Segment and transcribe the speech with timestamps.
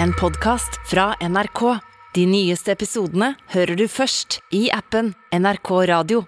[0.00, 1.78] en podkast fra NRK.
[2.14, 6.24] De nyeste episodene hører du først i appen NRK Radio.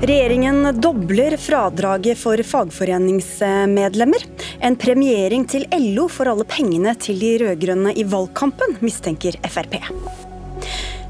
[0.00, 4.24] Regjeringen dobler fradraget for fagforeningsmedlemmer.
[4.64, 9.78] En premiering til LO for alle pengene til de rød-grønne i valgkampen, mistenker Frp.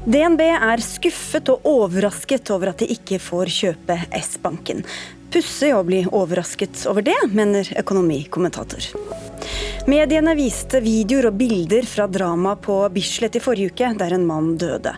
[0.01, 4.81] DNB er skuffet og overrasket over at de ikke får kjøpe S-banken.
[5.31, 8.87] Pussig å bli overrasket over det, mener økonomikommentator.
[9.85, 14.55] Mediene viste videoer og bilder fra drama på Bislett i forrige uke, der en mann
[14.57, 14.95] døde.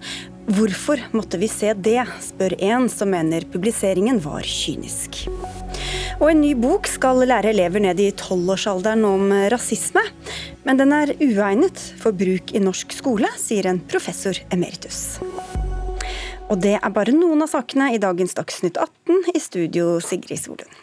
[0.55, 5.26] Hvorfor måtte vi se det, spør en som mener publiseringen var kynisk.
[6.22, 10.03] Og en ny bok skal lære elever ned i tolvårsalderen om rasisme.
[10.63, 15.20] Men den er uegnet for bruk i norsk skole, sier en professor emeritus.
[16.52, 20.81] Og det er bare noen av sakene i dagens Dagsnytt 18, i studio Sigrid Solund.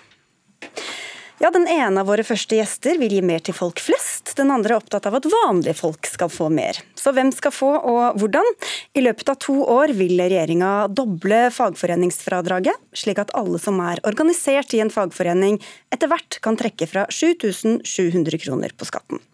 [1.41, 4.35] Ja, Den ene av våre første gjester vil gi mer til folk flest.
[4.37, 6.77] Den andre er opptatt av at vanlige folk skal få mer.
[7.01, 8.45] Så hvem skal få, og hvordan?
[8.93, 14.77] I løpet av to år vil regjeringa doble fagforeningsfradraget, slik at alle som er organisert
[14.77, 15.57] i en fagforening
[15.89, 19.25] etter hvert kan trekke fra 7700 kroner på skatten.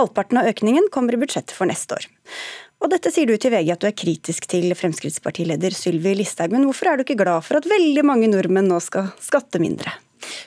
[0.00, 2.10] Halvparten av økningen kommer i budsjettet for neste år.
[2.80, 6.64] Og dette sier du til VG at du er kritisk til Fremskrittspartileder Sylvi Listhaug, men
[6.64, 10.00] hvorfor er du ikke glad for at veldig mange nordmenn nå skal skatte mindre?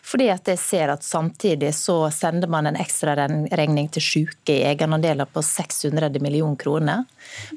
[0.04, 5.30] Fordi at jeg ser at samtidig så sender man en ekstraregning til syke i egenandeler
[5.30, 7.06] på 600 millioner kroner.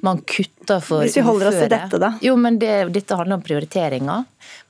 [0.07, 2.15] Man kutter for Hvis vi holder oss til dette, da?
[2.25, 4.25] Jo, men det, dette handler om prioriteringer.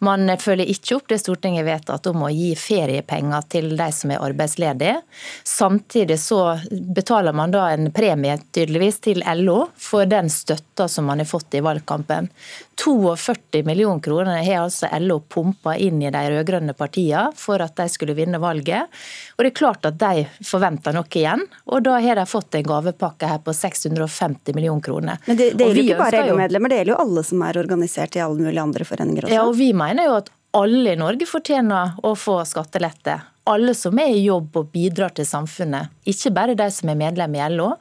[0.05, 4.23] Man følger ikke opp det Stortinget vedtatt om å gi feriepenger til de som er
[4.25, 5.01] arbeidsledige.
[5.45, 6.41] Samtidig så
[6.71, 11.57] betaler man da en premie tydeligvis til LO for den støtta som man har fått
[11.57, 12.31] i valgkampen.
[12.77, 17.89] 42 millioner kroner har altså LO pumpa inn i de rød-grønne partiene for at de
[17.89, 18.93] skulle vinne valget.
[19.37, 22.69] Og det er klart at de forventer noe igjen, og da har de fått en
[22.69, 24.96] gavepakke her på 650 millioner kroner.
[25.27, 28.17] Men det, det gjelder jo ikke bare LO-medlemmer, det gjelder jo alle som er organisert
[28.17, 29.37] i alle mulige andre foreninger også?
[29.37, 33.19] Ja, og vi mener jo at alle i Norge fortjener å få skattelette.
[33.47, 37.37] Alle som er i jobb og bidrar til samfunnet, ikke bare de som er medlem
[37.37, 37.73] i LO.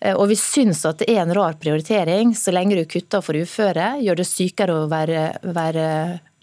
[0.00, 3.38] Eh, og vi syns at det er en rar prioritering så lenge du kutter for
[3.38, 5.86] uføre, gjør det sykere å være, være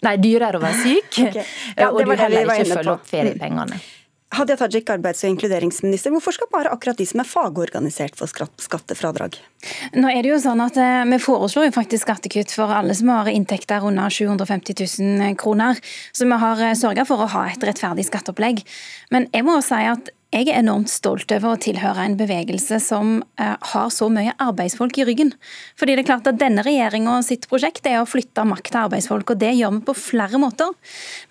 [0.04, 1.52] Nei, dyrere å være syk, okay.
[1.78, 3.78] ja, og du heller ikke følger opp feriepengene.
[4.34, 6.12] Hadia Tajik, arbeids- og inkluderingsminister.
[6.14, 9.38] Hvorfor skal bare akkurat de som er fagorganisert få skattefradrag?
[9.94, 13.12] Nå er det jo sånn at eh, Vi foreslår jo faktisk skattekutt for alle som
[13.14, 15.78] har inntekter under 750 000 kroner.
[16.12, 18.64] Så vi har eh, sørga for å ha et rettferdig skatteopplegg.
[19.14, 23.20] Men jeg må si at jeg er enormt stolt over å tilhøre en bevegelse som
[23.38, 25.30] uh, har så mye arbeidsfolk i ryggen.
[25.78, 29.30] Fordi det er klart at Denne regjeringa sitt prosjekt er å flytte makt til arbeidsfolk,
[29.30, 30.72] og det gjør vi på flere måter.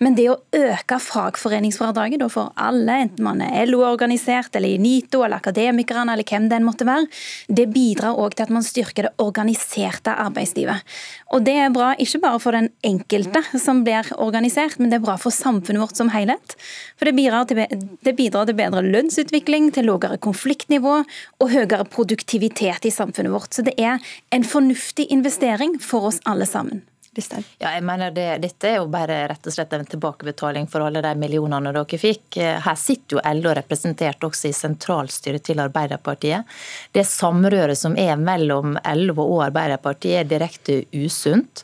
[0.00, 5.42] Men det å øke fagforeningsfradraget for alle, enten man er LO-organisert eller i NITO eller
[5.42, 7.04] Akademikerne eller hvem den måtte være,
[7.52, 10.96] det bidrar òg til at man styrker det organiserte arbeidslivet.
[11.36, 15.04] Og Det er bra ikke bare for den enkelte som blir organisert, men det er
[15.04, 16.56] bra for samfunnet vårt som helhet.
[16.96, 17.60] For det bidrar til,
[18.06, 23.52] det bidrar til bedre lønnsutvikling, til lavere konfliktnivå og høyere produktivitet i samfunnet vårt.
[23.54, 24.00] Så det er
[24.34, 26.84] en fornuftig investering for oss alle sammen.
[27.14, 31.02] Ja, jeg mener det, Dette er jo bare rett og slett en tilbakebetaling for alle
[31.04, 32.40] de millionene dere fikk.
[32.64, 36.48] Her sitter jo LO representert også i sentralstyret til Arbeiderpartiet.
[36.90, 41.62] Det samrøret som er mellom LO og Arbeiderpartiet er direkte usunt.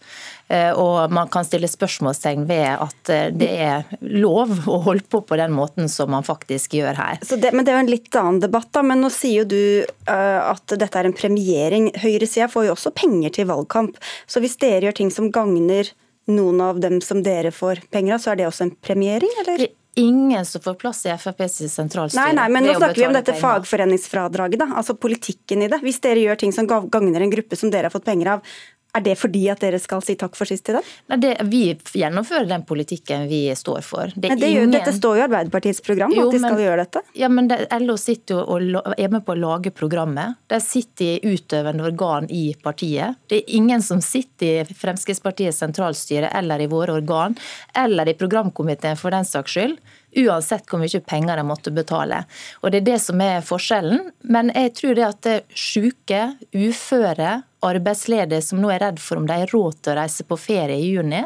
[0.50, 5.20] Eh, og man kan stille spørsmålstegn ved at eh, det er lov å holde på
[5.22, 7.20] på den måten som man faktisk gjør her.
[7.22, 8.82] Det, men Det er jo en litt annen debatt, da.
[8.82, 9.62] Men nå sier jo du
[10.10, 11.90] uh, at dette er en premiering.
[12.02, 14.00] Høyresida får jo også penger til valgkamp.
[14.26, 15.92] Så hvis dere gjør ting som gagner
[16.30, 19.68] noen av dem som dere får penger av, så er det også en premiering, eller?
[20.00, 22.24] Ingen som får plass i FrPs sentralstyre.
[22.24, 23.46] Nei, nei, men nå snakker vi om dette penger.
[23.46, 24.72] fagforeningsfradraget, da.
[24.80, 25.82] Altså politikken i det.
[25.84, 28.52] Hvis dere gjør ting som gagner en gruppe som dere har fått penger av,
[28.90, 30.86] er det fordi at dere skal si takk for sist til dem?
[31.12, 31.62] Nei, det, Vi
[32.00, 34.10] gjennomfører den politikken vi står for.
[34.14, 34.74] Det men det ingen...
[34.74, 37.02] Dette står jo i Arbeiderpartiets program, jo, at de skal men, gjøre dette?
[37.20, 40.40] Ja, men det, LO sitter jo og er med på å lage programmet.
[40.50, 43.20] De sitter i utøvende organ i partiet.
[43.30, 47.38] Det er ingen som sitter i Fremskrittspartiets sentralstyre eller i våre organ,
[47.78, 49.78] eller i programkomiteen for den saks skyld
[50.16, 52.24] uansett hvor mye penger de måtte betale.
[52.60, 54.10] Og Det er det som er forskjellen.
[54.22, 56.22] Men jeg tror det at syke,
[56.54, 60.38] uføre, arbeidsledige som nå er redd for om de har råd til å reise på
[60.40, 61.20] ferie i juni,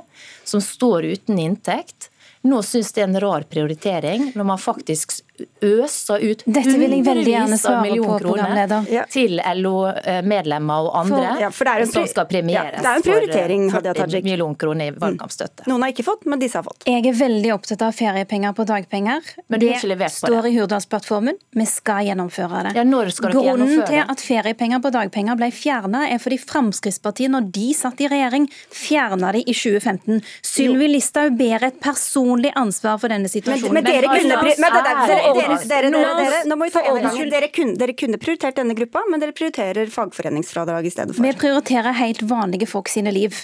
[0.44, 2.10] som står uten inntekt,
[2.44, 5.22] nå syns det er en rar prioritering når man faktisk
[5.64, 8.84] øser ut Dette vil jeg veldig gjerne svare på, programleder.
[8.92, 9.02] Ja.
[9.10, 12.86] til LO-medlemmer og andre For- ja, for det er en som skal premieres ja, det
[12.86, 14.24] er en prioritering, for Hadia eh, 40 Tajik.
[14.28, 15.66] millioner kroner i valgkampstøtte.
[15.70, 16.86] Noen har ikke fått, men disse har fått.
[16.86, 19.32] Jeg er veldig opptatt av feriepenger på dagpenger.
[19.48, 21.40] Men du har det ikke levert på står i Hurdalsplattformen.
[21.58, 22.74] Vi skal gjennomføre det.
[22.78, 26.38] Ja, når skal dere Grunnen gjennomføre til at feriepenger på dagpenger ble fjerna, er fordi
[26.44, 30.22] Fremskrittspartiet, når de satt i regjering, fjerna de i 2015.
[30.46, 33.72] Sylvi Listhaug ber et personlig ansvar for denne situasjonen.
[33.72, 36.68] men dere hva kunne men det- det- dere, er- dere, dere, dere, dere, Nå må
[36.68, 40.86] vi ta For en Dere kunne, dere kunne prioritert denne gruppa, men dere prioriterer fagforeningsfradrag
[40.86, 41.24] i stedet for.
[41.24, 43.34] Vi prioriterer helt vanlige folk sine liv.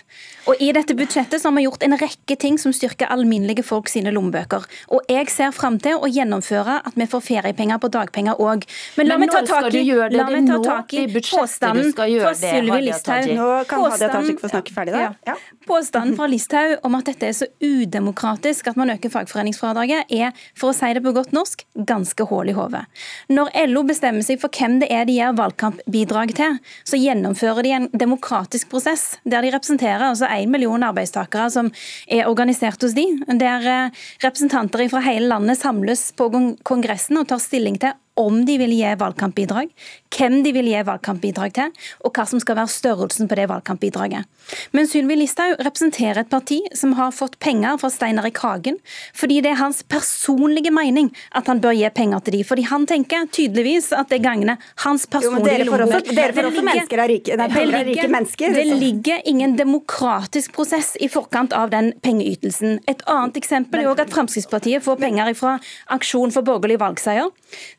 [0.51, 3.89] Og I dette budsjettet så har vi gjort en rekke ting som styrker alminnelige folk
[3.89, 4.65] sine lommebøker.
[4.95, 8.65] Og jeg ser fram til å gjennomføre at vi får feriepenger på dagpenger òg.
[8.99, 13.31] Men la meg ta tak i, la meg ta tak i påstanden fra Sylvi Listhaug.
[13.37, 15.13] Nå kan Hadia Tajik få snakke ferdig, da.
[15.29, 15.37] Ja.
[15.69, 20.73] Påstanden fra Listhaug om at dette er så udemokratisk at man øker fagforeningsfradraget, er, for
[20.73, 22.83] å si det på godt norsk, ganske hull i hodet.
[23.31, 27.75] Når LO bestemmer seg for hvem det er de gir valgkampbidrag til, så gjennomfører de
[27.77, 31.71] en demokratisk prosess der de representerer altså én million arbeidstakere som
[32.09, 33.07] er organisert hos de,
[33.41, 36.31] der eh, representanter fra hele landet samles på
[36.67, 39.71] Kongressen og tar stilling til om de vil gi valgkampbidrag,
[40.15, 41.73] hvem de vil gi valgkampbidrag til,
[42.05, 44.29] og hva som skal være størrelsen på det valgkampbidraget.
[44.77, 48.79] Men Sylvi Listhaug representerer et parti som har fått penger fra Steinar Erik Hagen,
[49.17, 52.87] fordi det er hans personlige mening at han bør gi penger til de, fordi han
[52.91, 57.37] tenker tydeligvis at det gagner hans personlige får dere får også ligger- mennesker av rike,
[57.37, 58.55] nei, det av rike ligger- mennesker.
[58.55, 62.81] Det ligger ingen demokratisk prosess i forkant av den pengeytelsen.
[62.89, 65.59] Et annet eksempel er at Fremskrittspartiet får penger fra
[65.91, 67.31] Aksjon for borgerlig valgseier.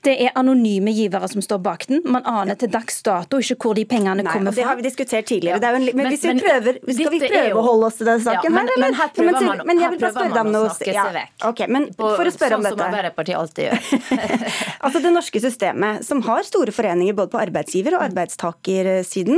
[0.04, 2.02] Det er anonyme givere som står bak den.
[2.06, 4.56] Man aner til dags dato ikke hvor de pengene Nei, kommer fra.
[4.62, 5.60] det har vi diskutert tidligere.
[5.60, 7.64] Det er jo en, men, Men- hvis vi men prøver, skal vi prøve jo- å
[7.68, 8.86] holde oss til den saken Ja, men- her, eller?
[8.88, 10.64] men her prøver men, man- men jeg vil bare spørre deg om noe.
[10.64, 11.48] Ja, seg vekk.
[11.50, 12.76] ok, men På- for å spørre om dette.
[12.76, 12.94] sånn som.
[12.94, 13.80] Arbeiderpartiet alltid gjør.
[14.82, 19.38] Altså Det norske systemet, som har store foreninger både på arbeidsgiver- og arbeidstakersiden,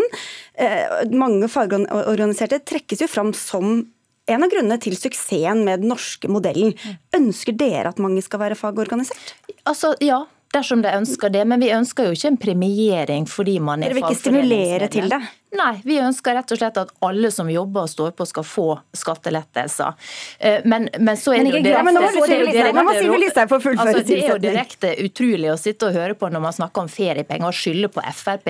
[0.56, 3.88] eh, mange fagorganiserte, trekkes jo fram som
[4.26, 6.74] en av grunnene til suksessen med den norske modellen.
[7.14, 9.34] Ønsker dere at mange skal være fagorganisert?
[9.68, 10.22] Altså, ja,
[10.54, 11.44] dersom de ønsker det.
[11.50, 15.10] Men vi ønsker jo ikke en premiering fordi man er Dere vil ikke stimulere til
[15.12, 15.22] det?
[15.54, 18.68] Nei, vi ønsker rett og slett at alle som jobber og står på skal få
[18.98, 19.94] skattelettelser.
[20.40, 22.24] Eh, Men, men så er det jo altså,
[24.34, 27.92] jo direkte utrolig å sitte og høre på når man snakker om feriepenger og skylde
[27.94, 28.50] på Frp.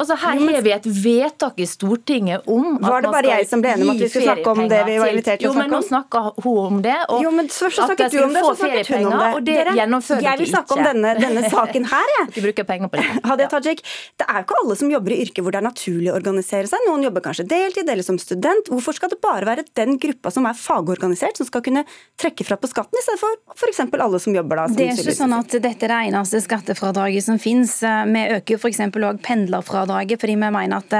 [0.00, 3.60] Altså, her har vi et vedtak i Stortinget om Var at det bare jeg som
[3.62, 5.58] ble enig om at vi skulle snakke om det vi var invitert til å Jo,
[5.58, 6.96] men nå snakka hun om det.
[7.12, 9.12] Og Jo, men først så at du skulle om det, få så snakket hun om
[9.12, 9.32] feriepenger, det.
[9.36, 12.26] Og det Dere- gjennomfører jeg vil snakke snakke om denne, denne saken her, jeg.
[12.32, 13.06] Ikke bruke penger på det.
[13.30, 13.82] Hadia Tajik,
[14.20, 16.70] det er jo ikke alle som jobber i yrker hvor det er naturlig å organisere
[16.72, 16.86] seg.
[16.88, 18.72] Noen jobber kanskje deltid eller som student.
[18.72, 21.84] Hvorfor skal det bare være den gruppa som er fagorganisert som skal kunne
[22.20, 23.82] trekke fra på skatten, i stedet for f.eks.
[23.92, 24.66] alle som jobber da?
[24.70, 27.76] som Det er ikke sånn at dette er det eneste skattefradraget som finnes.
[27.82, 28.80] Vi øker f.eks.
[28.88, 30.92] òg pendlerfradraget, fordi vi mener at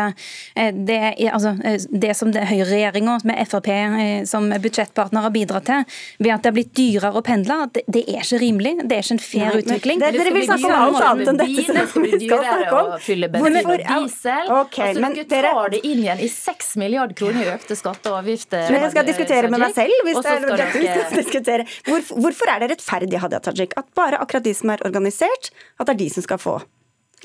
[0.57, 0.99] eh, det,
[1.33, 5.85] altså, eh, det som det høyreregjeringa med Frp eh, som budsjettpartner har bidratt til,
[6.19, 8.75] ved at det har blitt dyrere å pendle, det, det er ikke rimelig.
[8.89, 9.99] Det er ikke en fair Nei, utvikling.
[10.03, 12.93] det- dere vil snakke om alt annet enn dette som vi skal snakke om.
[12.93, 14.53] å fylle bensin Hvorfor- diesel.
[14.61, 18.13] okay, altså, men dere tar det inn igjen i 6 milliarder kroner i økte skatter
[18.13, 18.71] og avgifter.
[18.71, 21.67] Men jeg skal diskutere med meg selv, hvis det er dette vi dere- skal diskutere.
[21.87, 25.87] Hvorfor, hvorfor er det rettferdig, Hadia Tajik, at bare akkurat de som er organisert, at
[25.87, 26.63] det er de som skal få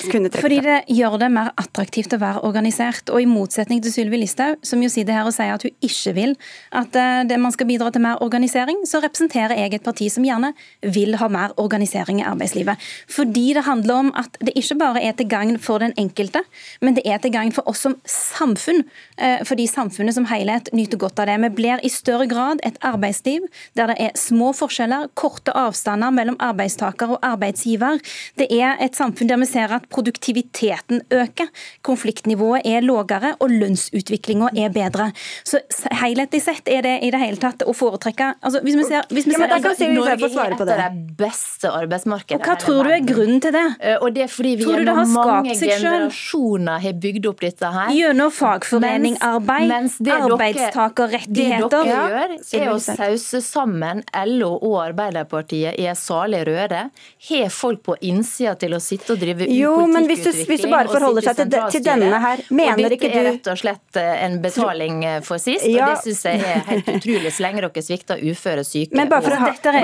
[0.05, 3.09] kunne trekke Fordi det gjør det mer attraktivt å være organisert.
[3.13, 6.13] Og i motsetning til Sylvi Listhaug, som jo sitter her og sier at hun ikke
[6.17, 6.35] vil
[6.77, 10.25] at eh, det man skal bidra til mer organisering, så representerer jeg et parti som
[10.25, 10.53] gjerne
[10.85, 12.77] vil ha mer organisering i arbeidslivet.
[13.09, 16.43] Fordi det handler om at det ikke bare er til gagn for den enkelte,
[16.81, 18.83] men det er til gagn for oss som samfunn.
[19.17, 21.39] eh, Fordi samfunnet som helhet nyter godt av det.
[21.47, 26.37] Vi blir i større grad et arbeidsliv der det er små forskjeller, korte avstander mellom
[26.39, 27.99] arbeidstaker og arbeidsgiver.
[28.37, 31.47] Det er et samfunn der vi ser at produktiviteten øker,
[31.83, 35.11] konfliktnivået er lavere og lønnsutviklinga er bedre.
[35.47, 35.59] Så
[36.01, 39.27] helhetlig sett er det i det hele tatt å foretrekke altså Hvis vi ser, hvis
[39.27, 40.77] vi Ja, men da kan Norge svare er på det.
[40.77, 41.17] det.
[41.17, 42.39] beste arbeidsmarkedet.
[42.41, 43.65] og Hva tror du er grunnen til det?
[43.79, 47.89] Eh, Og det er fordi vi gjennom har mange generasjoner har bygd opp dette her.
[47.95, 51.69] Gjennom fagforeningarbeid, Mens- mens det arbeidstakerrettigheter.
[51.69, 56.89] Det dere gjør, er å sause sammen LO og Arbeiderpartiet i en salig røre.
[57.29, 60.69] Har folk på innsida til å sitte og drive Jo, men hvis du- hvis du
[60.71, 63.95] bare forholder seg til til denne her, mener og dette Det er rett og slett
[64.01, 65.89] eh, en betaling eh, for sist, Ja.
[65.91, 69.21] og det syns jeg er helt utrolig, så lenge dere svikter uføre, syke Men bare
[69.21, 69.81] for å ha Dette er-.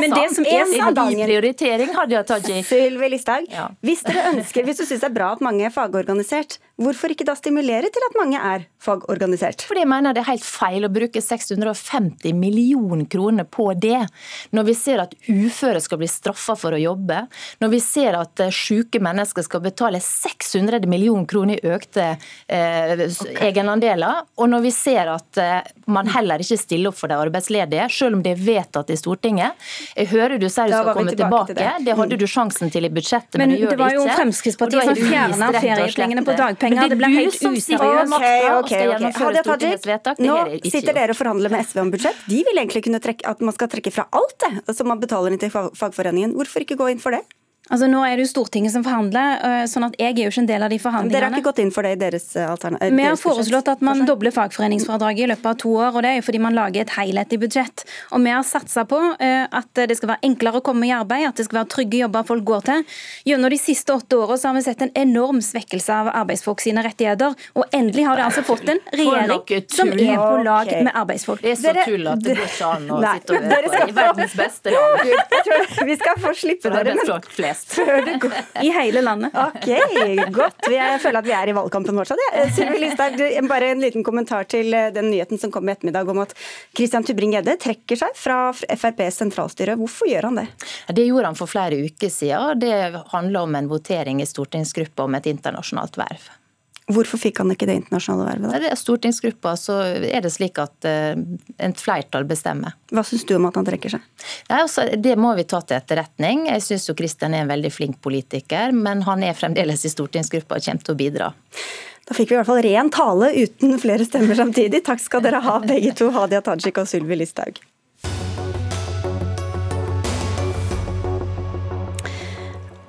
[0.00, 2.64] Men det som er din prioritering, Hadia Tajik.
[2.70, 3.46] Sylvi Listhaug,
[3.84, 7.26] hvis dere ønsker, hvis du syns det er bra at mange er fagorganisert, hvorfor ikke
[7.26, 9.64] da stimulere til at mange er fagorganisert?
[9.66, 13.98] Fordi jeg mener det er helt feil å bruke 650 millioner kroner på det,
[14.54, 17.26] når vi ser at uføre skal bli straffa for å jobbe,
[17.60, 22.16] når vi ser at eh, syke mennesker skal betale 600 millioner kroner i økte
[22.46, 23.48] eh, okay.
[23.48, 27.88] egenandeler, og når vi ser at eh, man heller ikke stiller opp for de arbeidsledige,
[27.90, 29.56] selv om det er vedtatt i Stortinget.
[29.96, 31.78] Jeg hører du sier du skal komme tilbake, tilbake.
[31.78, 31.86] Det.
[31.86, 31.96] det.
[31.98, 33.84] hadde du sjansen til i budsjettet, men, men du gjør det ikke.
[33.84, 36.92] Men det var jo Fremskrittspartiet som fjerna feriepengene på dagpenger.
[36.92, 38.16] Det ble helt useriøst.
[38.18, 39.12] Okay, okay, okay.
[39.18, 42.22] Hadia Tajik, nå sitter dere og forhandler med SV om budsjett.
[42.28, 45.34] De vil egentlig kunne trekke, at man skal trekke fra alt det som man betaler
[45.34, 45.52] inn til
[46.26, 47.22] Hvorfor ikke gå inn for det?
[47.68, 50.42] Altså Nå er det jo Stortinget som forhandler, øh, sånn at jeg er jo ikke
[50.44, 51.16] en del av de forhandlingene.
[51.18, 52.96] Dere har ikke gått inn for det i deres øh, alternativ?
[52.96, 56.18] Vi har foreslått at man dobler fagforeningsfradraget i løpet av to år, og det er
[56.20, 57.84] jo fordi man lager et helhetlig budsjett.
[58.16, 61.38] Og vi har satsa på at det skal være enklere å komme i arbeid, at
[61.38, 62.84] det skal være trygge jobber folk går til.
[63.28, 67.36] Gjennom de siste åtte årene har vi sett en enorm svekkelse av arbeidsfolk sine rettigheter,
[67.58, 71.44] og endelig har de altså fått en regjering som er på lag med arbeidsfolk.
[71.44, 74.36] Det er så tull at det går ikke an å sitte og være i verdens
[74.38, 75.86] beste land.
[75.88, 76.96] Vi skal få slippe dere.
[76.98, 77.04] Men
[77.76, 78.36] før det går.
[78.62, 79.34] I hele landet.
[79.34, 79.68] Ok,
[80.34, 80.68] godt.
[80.72, 82.22] Jeg føler at vi er i valgkampen fortsatt.
[82.28, 82.46] Ja.
[82.54, 86.22] Sylvi Listhaug, bare en liten kommentar til eh, den nyheten som kom i ettermiddag om
[86.24, 86.34] at
[86.76, 89.78] Christian Tybring-Gjedde trekker seg fra FrPs sentralstyre.
[89.80, 90.48] Hvorfor gjør han det?
[90.94, 92.60] Det gjorde han for flere uker siden.
[92.62, 92.74] Det
[93.14, 96.28] handler om en votering i stortingsgruppa om et internasjonalt verv.
[96.88, 98.48] Hvorfor fikk han ikke det internasjonale vervet?
[98.48, 98.60] Da?
[98.62, 99.76] Det er stortingsgruppa, så
[100.08, 101.18] er det slik at uh,
[101.60, 102.78] en flertall bestemmer.
[102.94, 104.06] Hva syns du om at han trekker seg?
[104.48, 106.46] Nei, altså, det må vi ta til etterretning.
[106.48, 110.64] Jeg syns Kristian er en veldig flink politiker, men han er fremdeles i stortingsgruppa og
[110.64, 111.30] kommer til å bidra.
[112.08, 114.80] Da fikk vi i hvert fall ren tale uten flere stemmer samtidig.
[114.86, 117.60] Takk skal dere ha begge to, Hadia Tajik og Sylvi Listhaug.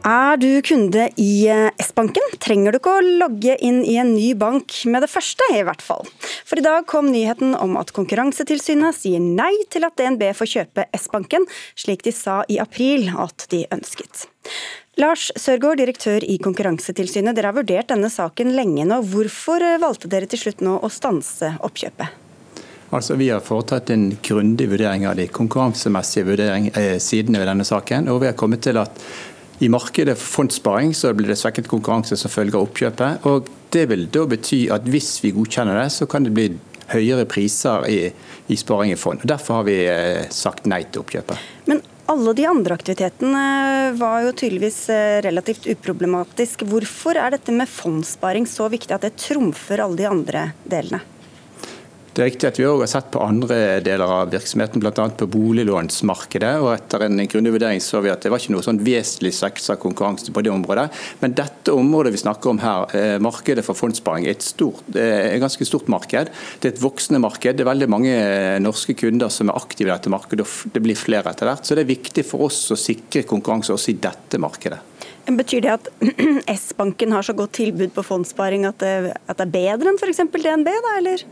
[0.07, 4.31] Er du kunde i eh, S-banken, trenger du ikke å logge inn i en ny
[4.39, 6.07] bank med det første, i hvert fall.
[6.47, 10.87] For i dag kom nyheten om at Konkurransetilsynet sier nei til at DNB får kjøpe
[10.95, 14.23] S-banken, slik de sa i april at de ønsket.
[14.99, 19.03] Lars Sørgaard, direktør i Konkurransetilsynet, dere har vurdert denne saken lenge nå.
[19.11, 22.27] Hvorfor eh, valgte dere til slutt nå å stanse oppkjøpet?
[22.89, 27.65] Altså, Vi har foretatt en grundig vurdering av de konkurransemessige vurdering, eh, sidene ved denne
[27.65, 28.09] saken.
[28.09, 28.89] og vi har kommet til at
[29.59, 33.25] i markedet for fondssparing så blir det svekket konkurranse som følge av oppkjøpet.
[33.27, 36.47] og Det vil da bety at hvis vi godkjenner det, så kan det bli
[36.89, 37.99] høyere priser i,
[38.47, 39.21] i sparing i fond.
[39.21, 41.43] Og Derfor har vi eh, sagt nei til oppkjøpet.
[41.69, 43.43] Men alle de andre aktivitetene
[43.99, 46.63] var jo tydeligvis eh, relativt uproblematisk.
[46.71, 51.03] Hvorfor er dette med fondssparing så viktig at det trumfer alle de andre delene?
[52.19, 54.91] Det er riktig at Vi også har sett på andre deler av virksomheten, bl.a.
[54.91, 56.49] på boliglånsmarkedet.
[56.59, 59.77] og Etter en grundig vurdering så vi at det var ikke noe sånn vesentlig svekkelse
[59.77, 60.89] av konkurranse på det området.
[61.21, 65.39] Men dette området vi snakker om her, eh, markedet for fondssparing, er et, stort, et
[65.39, 66.33] ganske stort marked.
[66.59, 67.55] Det er et voksende marked.
[67.55, 70.83] Det er veldig mange eh, norske kunder som er aktive i dette markedet, og det
[70.83, 71.63] blir flere etter hvert.
[71.63, 74.83] Så det er viktig for oss å sikre konkurranse også i dette markedet.
[75.23, 75.91] Betyr det at
[76.59, 80.25] S-banken har så godt tilbud på fondssparing at det, at det er bedre enn f.eks.
[80.35, 81.29] DNB, da, eller?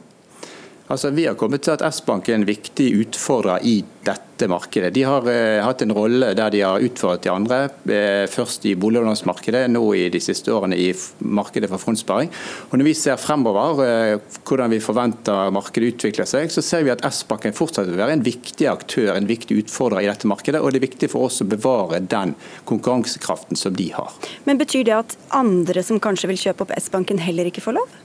[0.87, 4.93] Altså, vi har kommet til at S-Bank er en viktig utfordrer i dette markedet.
[4.95, 7.57] De har eh, hatt en rolle der de har utfordret de andre.
[7.91, 12.31] Eh, først i boliglånsmarkedet, nå i de siste årene i markedet for fondssparing.
[12.69, 16.95] Og Når vi ser fremover eh, hvordan vi forventer markedet utvikler seg, så ser vi
[16.95, 20.63] at S-banken fortsatt vil være en viktig aktør, en viktig utfordrer i dette markedet.
[20.63, 22.37] Og det er viktig for oss å bevare den
[22.69, 24.15] konkurransekraften som de har.
[24.47, 28.03] Men Betyr det at andre som kanskje vil kjøpe opp S-banken heller ikke får lov?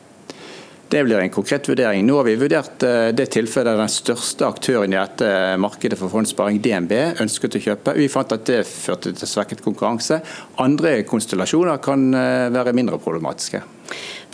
[0.93, 2.05] Det blir en konkret vurdering.
[2.05, 6.59] Nå har vi vurdert eh, det tilfellet den største aktøren i dette markedet for fondssparing,
[6.61, 7.95] DNB, ønsket å kjøpe.
[7.97, 10.19] Vi fant at det førte til svekket konkurranse.
[10.61, 13.63] Andre konstellasjoner kan eh, være mindre problematiske.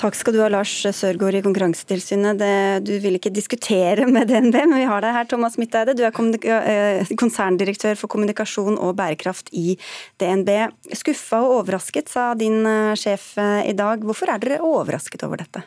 [0.03, 2.43] Takk skal du ha, Lars Sørgaard i Konkurransetilsynet.
[2.83, 5.95] Du vil ikke diskutere med DNB, men vi har deg her, Thomas Midteide.
[5.95, 6.11] Du er
[6.59, 9.77] eh, konserndirektør for kommunikasjon og bærekraft i
[10.19, 10.51] DNB.
[10.91, 12.65] Skuffa og overrasket, sa din
[12.99, 14.03] sjef i dag.
[14.03, 15.63] Hvorfor er dere overrasket over dette?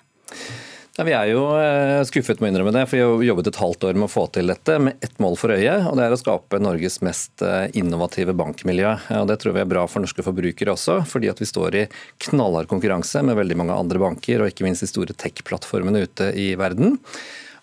[0.97, 3.59] Ja, vi er jo eh, skuffet med å innrømme det, for vi har jobbet et
[3.61, 6.11] halvt år med å få til dette med ett mål for øye, og det er
[6.11, 8.89] å skape Norges mest eh, innovative bankmiljø.
[9.21, 11.83] Og Det tror vi er bra for norske forbrukere også, fordi at vi står i
[12.27, 16.49] knallhard konkurranse med veldig mange andre banker, og ikke minst de store tech-plattformene ute i
[16.59, 16.97] verden.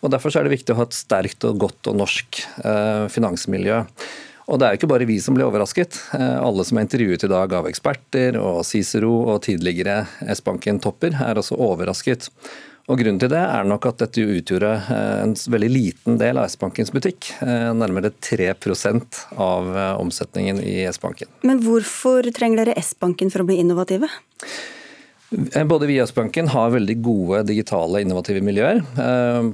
[0.00, 3.82] Og Derfor er det viktig å ha et sterkt og godt og norsk eh, finansmiljø.
[4.48, 5.98] Og det er jo ikke bare vi som ble overrasket.
[6.16, 11.58] Alle som er intervjuet i dag av eksperter og Cicero og tidligere S-banken-topper, er også
[11.60, 12.30] overrasket.
[12.88, 16.48] Og Grunnen til det er nok at dette utgjorde eh, en veldig liten del av
[16.48, 17.34] S-bankens butikk.
[17.44, 18.48] Eh, nærmere 3
[19.36, 21.28] av eh, omsetningen i S-banken.
[21.44, 24.08] Men hvorfor trenger dere S-banken for å bli innovative?
[25.28, 28.78] Både vi og S-banken har veldig gode digitale innovative miljøer.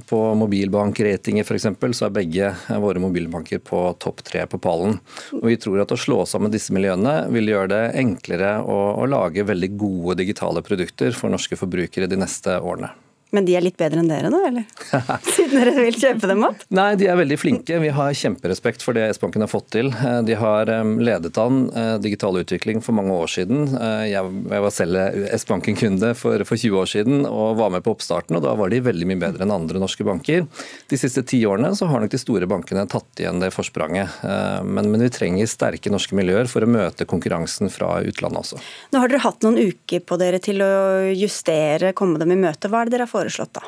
[0.07, 1.65] På mobilbankratinger f.eks.
[1.99, 5.01] så er begge våre mobilbanker på topp tre på pallen.
[5.35, 9.09] Og vi tror at å slå sammen disse miljøene vil gjøre det enklere å, å
[9.11, 12.95] lage veldig gode digitale produkter for norske forbrukere de neste årene.
[13.33, 14.39] Men de er litt bedre enn dere, da?
[14.47, 14.65] eller?
[15.35, 16.61] Siden dere vil kjøpe dem opp?
[16.75, 17.79] Nei, de er veldig flinke.
[17.81, 19.89] Vi har kjemperespekt for det S-banken har fått til.
[19.91, 20.69] Eh, de har
[21.01, 23.65] ledet an eh, digital utvikling for mange år siden.
[23.75, 28.45] Eh, jeg var selv S-banken-kunde for, 20 år siden og var med på oppstarten, og
[28.45, 30.45] da var de veldig mye bedre enn andre norske banker.
[30.91, 34.21] De siste ti årene så har nok de store bankene tatt igjen det forspranget.
[34.63, 38.61] Men, men vi trenger sterke norske miljøer for å møte konkurransen fra utlandet også.
[38.93, 40.71] Nå har dere hatt noen uker på dere til å
[41.11, 42.71] justere, komme dem i møte.
[42.71, 43.14] Hva er det dere har foreslått?
[43.15, 43.65] Foreslått da?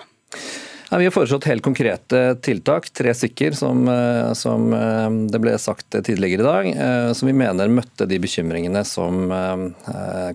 [0.89, 5.57] Ja, vi har foreslått helt konkrete tiltak, tre stykker, som, eh, som, eh, det ble
[5.59, 9.27] sagt tidligere i dag, eh, som vi mener møtte de bekymringene som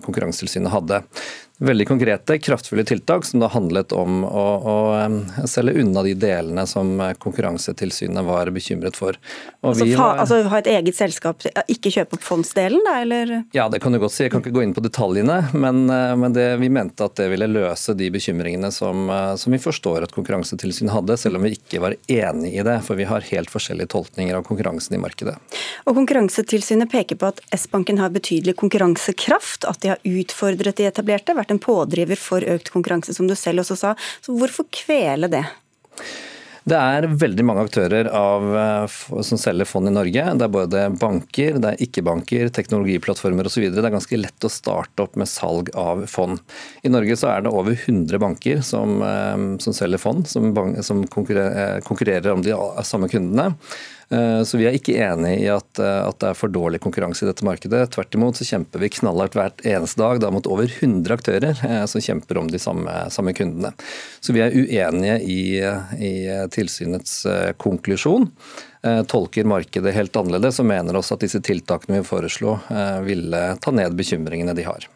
[0.03, 1.01] Konkurransetilsynet hadde
[1.57, 6.97] veldig konkrete, kraftfulle tiltak som da handlet om å, å selge unna de delene som
[7.19, 9.17] Konkurransetilsynet var bekymret for.
[9.61, 13.33] Altså, var, altså, Ha et eget selskap, ikke kjøpe opp fondsdelen, da, eller?
[13.55, 14.25] Ja, det kan du godt si.
[14.25, 17.29] Jeg kan ikke gå inn på detaljene, men, eh, men det, vi mente at det
[17.31, 21.53] ville løse de bekymringene som, eh, som vi forstår at Konkurransetilsynet hadde, selv om vi
[21.57, 22.79] ikke var enig i det.
[22.87, 25.37] For vi har helt forskjellige tolkninger av konkurransen i markedet.
[25.87, 31.35] Og Konkurransetilsynet peker på at S-banken har betydelig konkurransekraft, at de har utfordret de etablerte
[31.37, 33.95] vært en pådriver for økt konkurranse, som du selv også sa.
[34.25, 35.45] Så hvorfor kvele det?
[36.63, 38.93] Det er veldig mange aktører av, eh,
[39.27, 40.23] som selger fond i Norge.
[40.39, 43.65] Det er både banker, det er ikke-banker, teknologiplattformer osv.
[43.67, 46.39] Det er ganske lett å starte opp med salg av fond.
[46.87, 51.03] I Norge så er det over 100 banker som, eh, som selger fond, som, som
[51.03, 52.55] konkurrerer, konkurrerer om de
[52.87, 53.57] samme kundene.
[54.13, 57.25] Eh, så vi er ikke enig i at, eh, at, det er for dårlig konkurranse
[57.25, 57.85] i dette markedet.
[57.95, 61.85] Tvert imot så kjemper vi knallhardt hvert eneste dag da, mot over 100 aktører eh,
[61.89, 63.73] som kjemper om de samme, samme kundene.
[64.21, 65.41] Så vi er uenige i,
[66.03, 66.13] i
[66.53, 67.23] tilsynets
[67.61, 68.29] konklusjon
[69.07, 72.57] tolker markedet helt annerledes og mener også at disse tiltakene vi foreslo
[73.05, 74.87] ville ta ned bekymringene de har.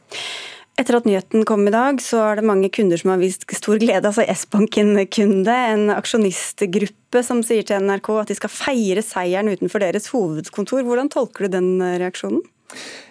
[0.78, 3.80] Etter at nyheten kom i dag, så er det mange kunder som har vist stor
[3.82, 4.06] glede.
[4.06, 10.12] Altså S-banken-kunde, en aksjonistgruppe som sier til NRK at de skal feire seieren utenfor deres
[10.14, 10.86] hovedkontor.
[10.86, 12.46] Hvordan tolker du den reaksjonen?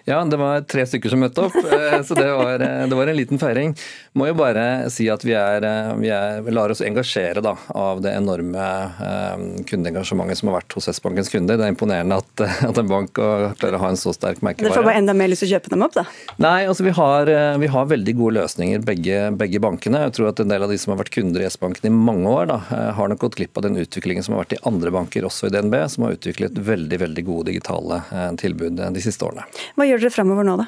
[0.07, 3.09] Ja, det var tre stykker som møtte opp, eh, så det var, eh, det var,
[3.11, 3.73] en liten feiring.
[4.15, 7.57] Må jo bare si at vi, er, eh, vi, er, vi lar oss engasjere da,
[7.75, 8.67] av det enorme
[9.03, 11.59] eh, kundeengasjementet som har vært hos S-bankens kunder.
[11.59, 14.69] Det er imponerende at, at en bank klarer å ha en så sterk merkevare.
[14.69, 16.05] Dere får bare enda mer lyst til å kjøpe dem opp, da?
[16.39, 20.05] Nei, altså vi har, vi har veldig gode løsninger, begge, begge, bankene.
[20.07, 22.31] Jeg tror at en del av de som har vært kunder i S-banken i mange
[22.31, 22.61] år, da,
[22.95, 25.55] har nok gått glipp av den utviklingen som har vært i andre banker, også i
[25.57, 27.99] DNB, som har utviklet veldig, veldig gode digitale
[28.39, 29.43] tilbud de siste årene.
[29.75, 30.67] Hva gjør dere fremover nå, da?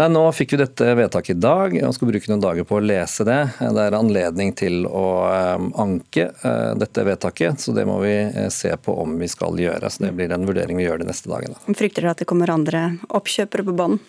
[0.00, 2.84] Nei, Nå fikk vi dette vedtaket i dag og skal bruke noen dager på å
[2.84, 3.40] lese det.
[3.60, 8.46] Det er anledning til å um, anke uh, dette vedtaket, så det må vi uh,
[8.54, 9.90] se på om vi skal gjøre.
[9.90, 11.58] Så Det blir en vurdering vi gjør de neste dagene.
[11.68, 14.00] Frykter dere at det kommer andre oppkjøpere på banen?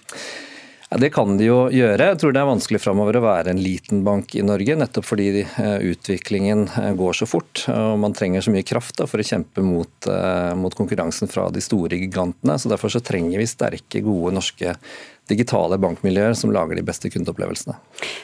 [0.91, 2.09] Ja, det kan de jo gjøre.
[2.09, 5.45] Jeg tror det er vanskelig framover å være en liten bank i Norge, nettopp fordi
[5.45, 6.65] uh, utviklingen
[6.99, 7.63] går så fort.
[7.71, 10.09] og Man trenger så mye kraft da, for å kjempe mot,
[10.59, 12.59] mot, konkurransen fra de store gigantene.
[12.59, 14.75] så Derfor så trenger vi sterke, gode norske
[15.31, 17.77] digitale bankmiljøer som lager de beste kundeopplevelsene.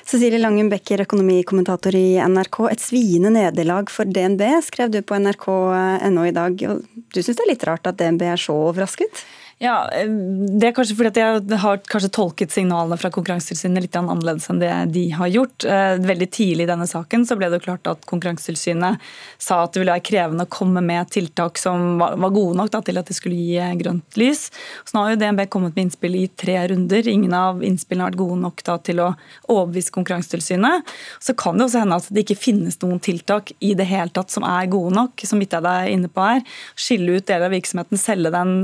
[0.03, 2.61] Cecilie Langen Becker, økonomikommentator i NRK.
[2.73, 6.59] Et sviende nederlag for DNB, skrev du på nrk.no i dag.
[6.59, 9.23] Du syns det er litt rart at DNB er så overrasket?
[9.59, 13.95] Ja, eh, Det er kanskje fordi at jeg har kanskje tolket signalene fra Konkurransetilsynet litt
[13.97, 15.65] annerledes enn det de har gjort.
[15.65, 19.01] Eh, veldig tidlig i denne saken så ble det klart at Konkurransetilsynet
[19.41, 22.81] sa at det ville være krevende å komme med tiltak som var gode nok da,
[22.85, 24.51] til at det skulle gi eh, grønt lys.
[24.85, 27.09] Så nå har jo DNB kommet med innspill i tre runder.
[27.09, 29.09] Ingen av innspillene har vært gode nok da, til å
[29.49, 30.93] overbevise Konkurransetilsynet.
[31.17, 34.29] Så kan det også hende at det ikke finnes noen tiltak i det hele tatt
[34.33, 36.45] som er gode nok, som Midtøy er inne på her.
[36.77, 38.55] Skille ut deler av virksomheten, selge den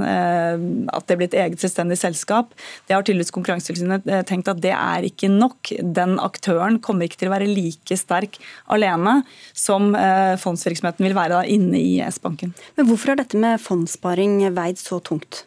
[0.93, 2.51] at det blir et eget selvstendig selskap.
[2.87, 5.71] Det har tydeligvis Konkurransetilsynet eh, tenkt at det er ikke nok.
[5.95, 8.39] Den aktøren kommer ikke til å være like sterk
[8.73, 9.21] alene
[9.55, 12.53] som eh, fondsvirksomheten vil være inne i S-banken.
[12.77, 15.45] Men Hvorfor har dette med fondssparing veid så tungt?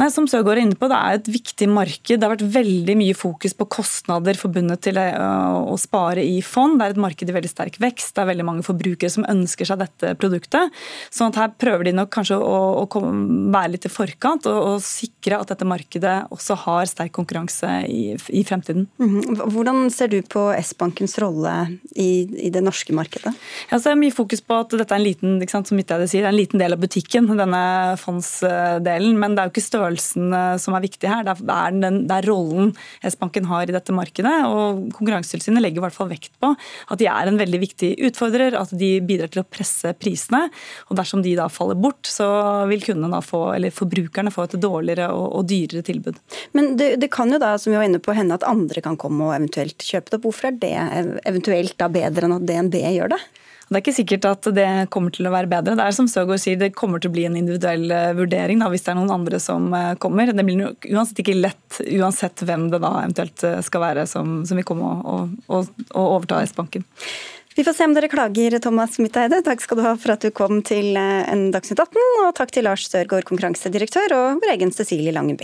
[0.00, 2.16] Nei, som Søgaard er inne på, Det er et viktig marked.
[2.16, 6.78] Det har vært veldig mye fokus på kostnader forbundet til eh, å spare i fond.
[6.80, 8.14] Det er et marked i veldig sterk vekst.
[8.16, 10.72] Det er veldig mange forbrukere som ønsker seg dette produktet.
[11.12, 14.60] sånn at Her prøver de nok kanskje å, å komme, være litt i forkant og,
[14.70, 18.88] og, sikre at dette markedet også har sterk konkurranse i, i fremtiden.
[19.02, 19.36] Mhm.
[19.52, 21.52] Hvordan ser du på S-bankens rolle
[21.92, 23.34] i, i, det norske markedet?
[23.68, 26.38] Ja, så er mye fokus på at dette er en liten, sant, som sier, en
[26.38, 27.62] liten del av butikken, denne
[28.00, 29.18] fondsdelen.
[29.20, 31.24] Men det er jo ikke større størrelsen som er viktig her.
[31.26, 32.72] Det er, den, det er rollen
[33.06, 34.32] S-banken har i dette markedet.
[34.46, 38.56] og Konkurransetilsynet legger i hvert fall vekt på at de er en veldig viktig utfordrer,
[38.58, 40.48] at de bidrar til å presse prisene.
[40.88, 42.28] og Dersom de da faller bort, så
[42.70, 46.20] vil kundene få, eller forbrukerne få et dårligere og, og dyrere tilbud.
[46.56, 48.98] Men det, det, kan jo da, som vi var inne på, hende at andre kan
[49.00, 50.28] komme og eventuelt kjøpe det opp.
[50.30, 50.74] Hvorfor er det
[51.28, 53.22] eventuelt da bedre enn at DNB gjør det?
[53.70, 55.76] Det er ikke sikkert at det kommer til å være bedre.
[55.78, 58.66] Det er som Søgaard sier, det kommer til å bli en individuell eh, vurdering da,
[58.72, 60.32] hvis det er noen andre som eh, kommer.
[60.34, 64.58] Det blir uansett ikke lett, uansett hvem det da eventuelt eh, skal være som, som
[64.58, 66.82] vil komme og, og, og overta S-banken.
[67.54, 69.38] Vi får se om dere klager, Thomas Mitteide.
[69.46, 72.02] Takk skal du ha for at du kom til en Dagsnytt 18.
[72.24, 75.38] Og takk til Lars Sørgaard, konkurransedirektør, og vår egen Cecilie Langen.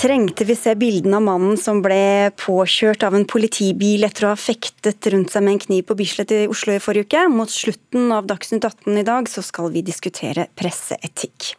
[0.00, 4.38] Trengte vi se bildene av mannen som ble påkjørt av en politibil etter å ha
[4.40, 7.24] fektet rundt seg med en kniv på Bislett i Oslo i forrige uke?
[7.28, 11.50] Mot slutten av Dagsnytt 18 i dag så skal vi diskutere presseetikk.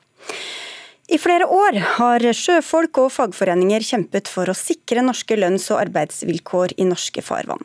[1.12, 6.78] I flere år har sjøfolk og fagforeninger kjempet for å sikre norske lønns- og arbeidsvilkår
[6.80, 7.60] i norske farvann.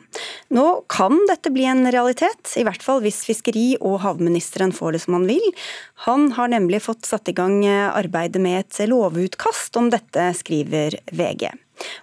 [0.51, 5.01] Nå kan dette bli en realitet, i hvert fall hvis fiskeri- og havministeren får det
[5.05, 5.47] som han vil.
[6.09, 11.47] Han har nemlig fått satt i gang arbeidet med et lovutkast om dette, skriver VG.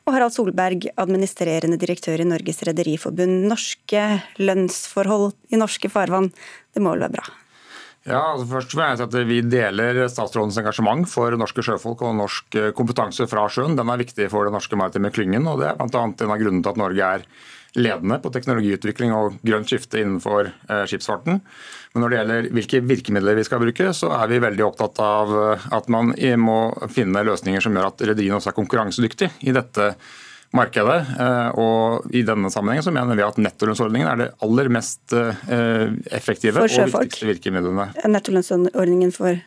[0.09, 3.51] Og Harald Solberg, administrerende direktør i Norges Rederiforbund.
[3.53, 4.09] Norske
[4.41, 6.33] lønnsforhold i norske farvann,
[6.73, 7.33] det må vel være bra?
[8.05, 12.17] Ja, altså først vil jeg si at Vi deler statsrådens engasjement for norske sjøfolk og
[12.19, 13.79] norsk eh, kompetanse fra sjøen.
[13.79, 15.49] Den er viktig for den norske maritime klyngen.
[15.49, 16.03] og Det er bl.a.
[16.05, 17.25] en av grunnene til at Norge er
[17.75, 21.41] ledende på teknologiutvikling og grønt skifte innenfor eh, skipsfarten.
[21.95, 25.35] Men når det gjelder hvilke virkemidler vi skal bruke, så er vi veldig opptatt av
[25.41, 26.13] eh, at man
[26.45, 26.59] må
[26.93, 29.95] finne løsninger som gjør at rederiene også er konkurransedyktige i dette
[30.57, 31.01] markedet.
[31.21, 35.91] Eh, og I denne sammenhengen så mener vi at nettolønnsordningen er det aller mest eh,
[36.15, 37.91] effektive og viktigste virkemidlene.
[38.11, 39.43] Nettolønnsordningen for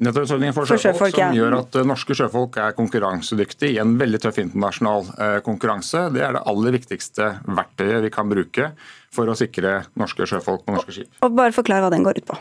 [0.00, 4.22] Nettolønnsordningen for, for sjøfolk, som gjør at eh, norske sjøfolk er konkurransedyktige i en veldig
[4.24, 5.10] tøff internasjonal
[5.44, 6.06] konkurranse.
[6.14, 8.70] Det er det aller viktigste verktøyet vi kan bruke
[9.12, 11.12] for å sikre norske sjøfolk på norske skip.
[11.20, 12.40] Og bare Forklar hva den går ut på.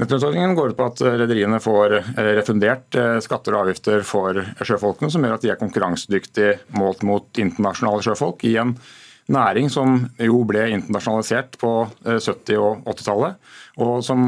[0.00, 5.12] Nettolønnsordningen går ut på at rederiene får eh, refundert eh, skatter og avgifter for sjøfolkene,
[5.12, 8.72] som gjør at de er konkurransedyktige målt mot internasjonale sjøfolk i en
[9.30, 11.72] næring som jo ble internasjonalisert på
[12.06, 13.52] 70- eh, og 80-tallet,
[13.84, 14.24] og som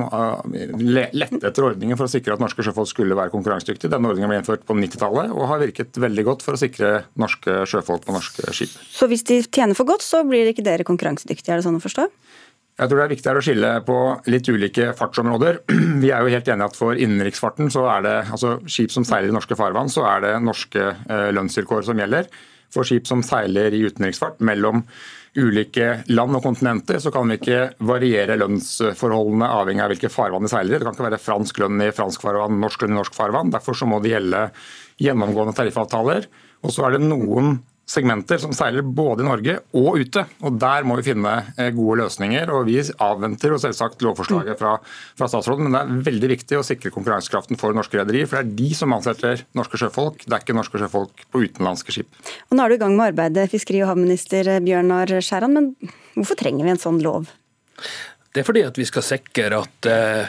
[0.79, 3.91] lette etter ordninger for å sikre at norske sjøfolk skulle være konkurransedyktige.
[3.93, 7.63] Denne ordningen ble innført på 90-tallet og har virket veldig godt for å sikre norske
[7.69, 8.77] sjøfolk på norske skip.
[8.93, 11.85] Så hvis de tjener for godt, så blir ikke dere konkurransedyktige, er det sånn å
[11.85, 12.11] forstå?
[12.81, 13.97] Jeg tror det er viktig å skille på
[14.33, 15.59] litt ulike fartsområder.
[16.03, 19.29] Vi er jo helt enige at For innenriksfarten, så er det altså skip som seiler
[19.29, 22.31] i norske farvann, så er det norske eh, lønnsvilkår som gjelder.
[22.73, 24.87] For skip som seiler i utenriksfart mellom
[25.37, 30.53] ulike land og kontinenter, så kan vi ikke variere lønnsforholdene avhengig av hvilke farvann de
[30.53, 30.79] seiler i.
[30.81, 33.53] Det kan ikke være fransk lønn i fransk farvann, norsk lønn i norsk farvann.
[33.53, 34.47] Derfor så må det gjelde
[35.01, 36.29] gjennomgående tariffavtaler.
[36.65, 37.59] Og så er det noen
[37.93, 40.25] segmenter som seiler både i Norge og ute.
[40.41, 42.53] og Der må vi finne eh, gode løsninger.
[42.53, 44.77] og Vi avventer jo selvsagt lovforslaget fra,
[45.19, 48.31] fra, statsråden, men det er veldig viktig å sikre konkurransekraften for norske rederier.
[48.31, 51.95] For det er de som ansetter norske sjøfolk, det er ikke norske sjøfolk på utenlandske
[51.95, 52.23] skip.
[52.49, 56.41] Og Nå er du i gang med arbeidet, fiskeri- og havminister Bjørnar Skjæran, men hvorfor
[56.41, 57.31] trenger vi en sånn lov?
[58.33, 60.29] Det er fordi at vi skal sikre at eh,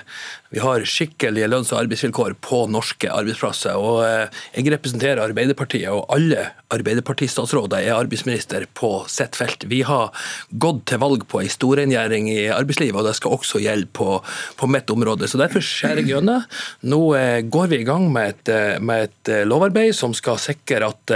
[0.53, 3.77] vi har skikkelige lønns- og arbeidsvilkår på norske arbeidsplasser.
[3.77, 9.67] Og eh, jeg representerer Arbeiderpartiet, og alle Arbeiderpartistatsråder er arbeidsminister på sitt felt.
[9.69, 10.13] Vi har
[10.49, 14.19] gått til valg på en storrengjøring i arbeidslivet, og det skal også gjelde på,
[14.57, 15.29] på mitt område.
[15.29, 16.45] Så Derfor skjærer jeg gjennom.
[16.89, 21.11] Nå eh, går vi i gang med et, med et, lovarbeid som skal sikre at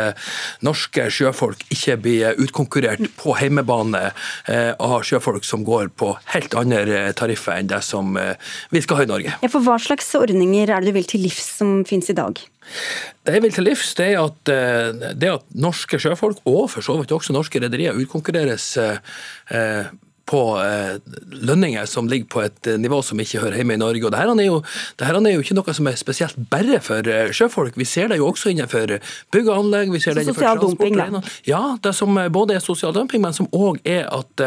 [0.65, 4.04] norske sjøfolk ikke blir utkonkurrert på hjemmebane
[4.80, 8.36] av sjøfolk som går på helt andre tariffer enn det som eh,
[8.73, 9.27] vi skal ha i Norge.
[9.28, 12.40] Ja, for Hva slags ordninger er det du vil til livs som finnes i dag?
[13.28, 16.86] Det jeg vil til livs, det er at, eh, det at norske sjøfolk, og for
[16.86, 19.88] så vidt også norske rederier, utkonkurreres eh,
[20.28, 20.98] på eh,
[21.48, 24.04] lønninger som ligger på et eh, nivå som ikke hører hjemme i Norge.
[24.04, 24.60] Og Dette er jo,
[25.00, 27.78] dette er jo ikke noe som er spesielt bare for eh, sjøfolk.
[27.80, 28.98] Vi ser det jo også innenfor
[29.34, 29.94] bygg og anlegg.
[29.94, 31.22] vi ser det innenfor Sosial dumping, da.
[31.48, 34.44] Ja, det som både er sosial dumping, men som òg er at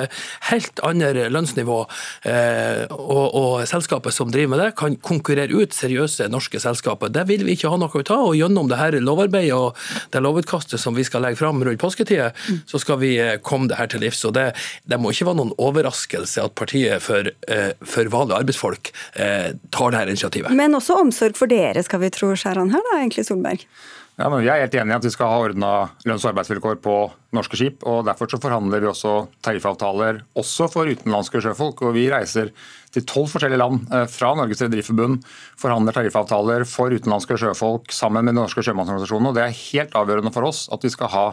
[0.50, 6.60] helt andre lønnsnivå og, og selskapet som driver med det, kan konkurrere ut seriøse norske
[6.62, 7.12] selskaper.
[7.12, 8.26] Det vil vi ikke ha noe ut av.
[8.30, 9.78] og Gjennom det her lovarbeidet og
[10.12, 12.62] det lovutkastet som vi skal legge fram rundt påsketida, mm.
[12.70, 13.14] så skal vi
[13.46, 14.22] komme det her til livs.
[14.28, 14.50] og Det,
[14.84, 19.96] det må ikke være noen overraskelse at partiet for, eh, for vanlige arbeidsfolk eh, tar
[19.96, 20.52] dette initiativet.
[20.56, 23.66] Men også omsorg for dere, skal vi tro, Skjæran her da, egentlig, Solberg?
[24.20, 25.68] Ja, men Vi er helt enig i at vi skal ha ordna
[26.04, 26.94] lønns- og arbeidsvilkår på
[27.32, 27.86] norske skip.
[27.88, 31.80] og Derfor så forhandler vi også tariffavtaler også for utenlandske sjøfolk.
[31.82, 32.50] og Vi reiser
[32.94, 35.24] til tolv forskjellige land eh, fra Norges Rederiforbund,
[35.60, 39.30] forhandler tariffavtaler for utenlandske sjøfolk sammen med de norske sjømannsorganisasjonene.
[39.30, 41.24] og Det er helt avgjørende for oss at vi skal ha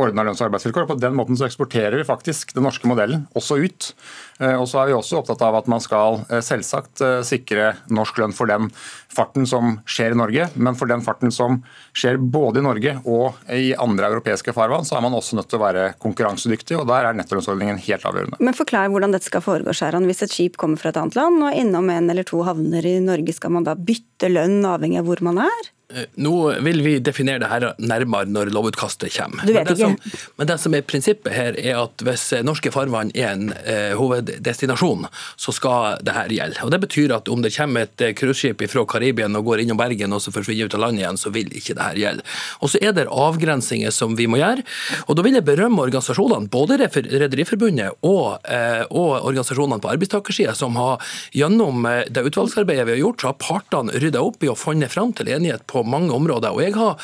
[0.00, 0.86] ordna lønns- og arbeidsvilkår.
[0.88, 3.90] På den måten så eksporterer vi faktisk den norske modellen også ut.
[4.38, 8.18] Eh, og så er vi også opptatt av at man skal eh, selvsagt sikre norsk
[8.20, 8.70] lønn for den
[9.10, 11.60] farten som skjer i Norge, men for den farten som
[11.96, 15.58] skjer både i Norge og i andre europeiske farvann, så er man også nødt til
[15.58, 16.78] å være konkurransedyktig.
[16.78, 18.38] og Der er nettolønnsordningen helt avgjørende.
[18.38, 19.74] Men Forklar hvordan dette skal foregå.
[19.74, 20.06] Skjæran.
[20.08, 22.98] Hvis et skip kommer fra et annet land og innom en eller to havner i
[23.04, 25.70] Norge, skal man da bytte lønn avhengig av hvor man er?
[25.90, 29.46] Eh, nå vil vi definere det her nærmere når lovutkastet kommer.
[29.46, 30.14] Du vet men, det ikke.
[30.14, 33.92] som, men det som er prinsippet her, er at hvis norske farvann er en eh,
[33.98, 35.08] hoveddestinasjon,
[35.40, 36.60] så skal det her gjelde.
[36.64, 39.80] Og Det betyr at om det kommer et eh, cruiseskip fra Karibien og går innom
[39.80, 42.26] Bergen og så forsvinner ut av landet igjen, så vil ikke det her gjelde.
[42.60, 44.64] Og så er det avgrensinger som vi må gjøre.
[45.08, 50.78] Og da vil jeg berømme organisasjonene, både Rederiforbundet og, eh, og organisasjonene på arbeidstakersida, som
[50.78, 51.02] har
[51.36, 54.92] gjennom eh, det utvalgsarbeidet vi har gjort, så har partene rydda opp i og funnet
[54.92, 56.54] fram til enighet på mange områder.
[56.54, 56.96] Og jeg har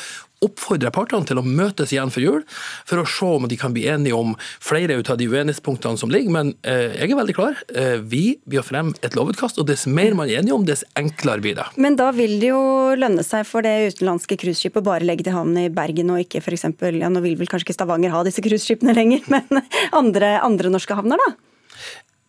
[0.45, 2.43] oppfordrer partene til å møtes igjen for jul,
[2.85, 6.33] for å se om de kan bli enige om flere av de uenighetspunktene som ligger.
[6.33, 7.57] Men eh, jeg er veldig klar.
[7.73, 11.41] Eh, vi vil frem et lovutkast, og dess mer man er enige om, dess enklere
[11.43, 11.65] blir det.
[11.81, 12.61] Men da vil det jo
[12.99, 16.43] lønne seg for det utenlandske cruiseskipet å bare legge til havn i Bergen, og ikke
[16.43, 16.69] f.eks.
[16.97, 19.65] Ja, nå vil vel kanskje ikke Stavanger ha disse cruiseskipene lenger, men
[19.97, 21.46] andre, andre norske havner, da?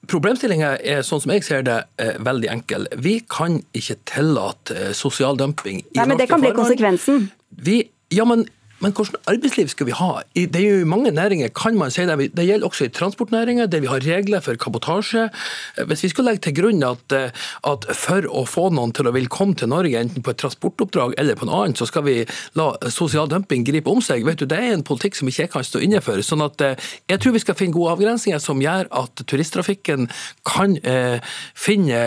[0.09, 2.87] Problemstillinga er sånn som jeg ser det, eh, veldig enkel.
[2.97, 7.29] Vi kan ikke tillate eh, sosial dumping i Nei, men Det kan bli konsekvensen.
[7.51, 7.83] Vi,
[8.15, 8.47] ja, men
[8.79, 10.23] men hvordan arbeidsliv skal vi ha?
[10.35, 12.31] Det er jo mange næringer, kan man si det.
[12.37, 15.29] Det gjelder også i transportnæringa, der vi har regler for kabotasje.
[15.87, 17.15] Hvis vi skal legge til grunn at,
[17.67, 21.17] at, for å få noen til å vil komme til Norge, enten på et transportoppdrag
[21.19, 22.21] eller på en annen, så skal vi
[22.59, 24.23] la sosial dumping gripe om seg.
[24.27, 26.23] Vet du, Det er en politikk som ikke jeg kan stå inne for.
[26.23, 26.79] Sånn at eh,
[27.11, 30.07] jeg tror vi skal finne gode avgrensninger som gjør at turisttrafikken
[30.47, 31.19] kan eh,
[31.59, 31.99] finne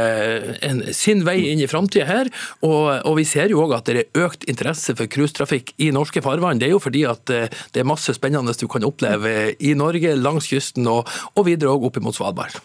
[0.64, 2.32] en, sin vei inn i framtida her.
[2.64, 6.24] Og, og, vi ser jo òg at det er økt interesse for cruisetrafikk i norske
[6.24, 9.74] farvann det er jo fordi at eh, det er masse spennende du kan oppleve i
[9.78, 12.62] Norge, langs kysten og, og videre òg opp mot Svalbard.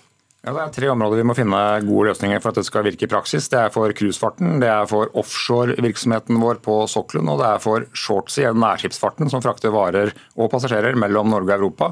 [0.47, 3.09] Ja, Det er tre områder vi må finne gode løsninger for at det skal virke
[3.09, 3.49] i praksis.
[3.51, 7.89] Det er for cruisefarten, det er for offshore-virksomheten vår på sokkelen, og det er for
[7.91, 11.91] shortsea, nærskipsfarten som frakter varer og passasjerer mellom Norge og Europa.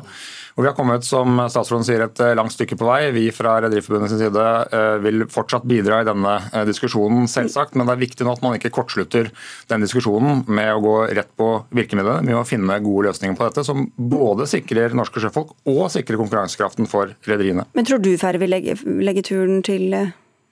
[0.55, 3.09] Og Vi har kommet som statsråden sier, et eh, langt stykke på vei.
[3.15, 7.75] Vi fra Rederiforbundets side eh, vil fortsatt bidra i denne eh, diskusjonen, selvsagt.
[7.75, 9.33] Men det er viktig nå at man ikke kortslutter
[9.73, 12.23] den diskusjonen med å gå rett på virkemidlene.
[12.29, 16.87] Vi må finne gode løsninger på dette, som både sikrer norske sjøfolk og sikrer konkurransekraften
[16.91, 17.67] for rederiene.
[17.75, 19.91] Men tror du færre vil legge, legge turen til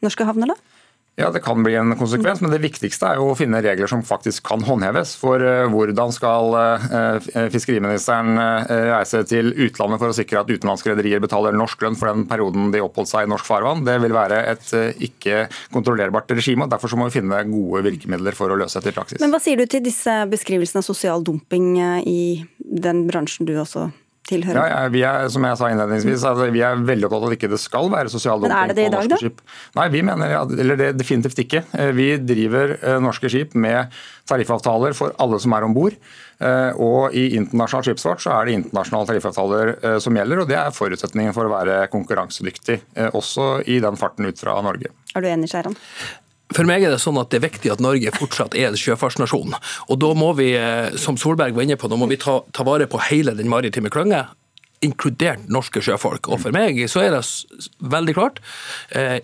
[0.03, 0.72] norske havner, da?
[1.14, 4.01] Ja, Det kan bli en konsekvens, men det viktigste er jo å finne regler som
[4.07, 5.12] faktisk kan håndheves.
[5.20, 10.94] For uh, hvordan skal uh, fiskeriministeren uh, reise til utlandet for å sikre at utenlandske
[10.94, 13.85] rederier betaler norsk lønn for den perioden de oppholdt seg i norsk farvann?
[13.85, 14.72] Det vil være et
[15.05, 16.64] ikke kontrollerbart regime.
[16.64, 19.20] og Derfor må vi finne gode virkemidler for å løse dette i praksis.
[19.20, 21.75] Men Hva sier du til disse beskrivelsene av sosial dumping
[22.09, 22.22] i
[22.57, 23.90] den bransjen du også
[24.29, 24.59] tilhører?
[24.59, 27.37] Ja, ja, vi er, som jeg sa innledningsvis, altså, vi er veldig opptatt av at
[27.39, 29.21] ikke det skal være sosial dumping Men er det det i dag, da?
[29.21, 29.43] Skip.
[29.79, 31.65] Nei, vi mener, eller det definitivt ikke.
[31.79, 33.93] Eh, vi driver eh, norske skip med
[34.31, 35.99] tariffavtaler for alle som er om bord.
[36.43, 40.43] Eh, og I internasjonal skipsfart så er det internasjonale tariffavtaler som gjelder.
[40.43, 42.81] og Det er forutsetningen for å være konkurransedyktig,
[43.13, 44.95] også i den farten ut fra Norge.
[45.13, 45.77] Er du enig, Skjæran?
[46.57, 49.57] For meg er det sånn at det er viktig at Norge fortsatt er en sjøfartsnasjon.
[49.88, 52.67] Og da må vi, eh, som Solberg var inne på, da må vi ta, ta
[52.67, 54.29] vare på hele den maritime klynga
[54.83, 56.29] inkludert norske sjøfolk.
[56.33, 57.23] Og For meg så er det
[57.93, 58.41] veldig klart.
[58.91, 59.21] Eh,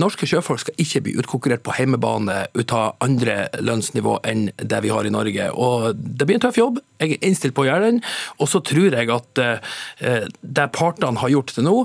[0.00, 4.92] Norske sjøfolk skal ikke bli utkonkurrert på heimebane ut av andre lønnsnivå enn det vi
[4.92, 5.50] har i Norge.
[5.54, 6.82] Og Det blir en tøff jobb.
[7.00, 8.02] Jeg er innstilt på å gjøre den.
[8.38, 11.76] Og så tror jeg at eh, det partene har gjort til nå,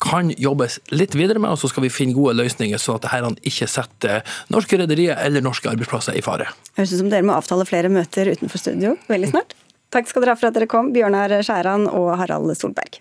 [0.00, 3.50] kan jobbes litt videre med, og så skal vi finne gode løsninger, sånn at dette
[3.50, 6.48] ikke setter norske rederier eller norske arbeidsplasser i fare.
[6.78, 9.54] Høres ut som dere må avtale flere møter utenfor studio veldig snart.
[9.90, 13.00] Takk skal dere ha for at dere kom, Bjørnar Skjæran og Harald Solberg.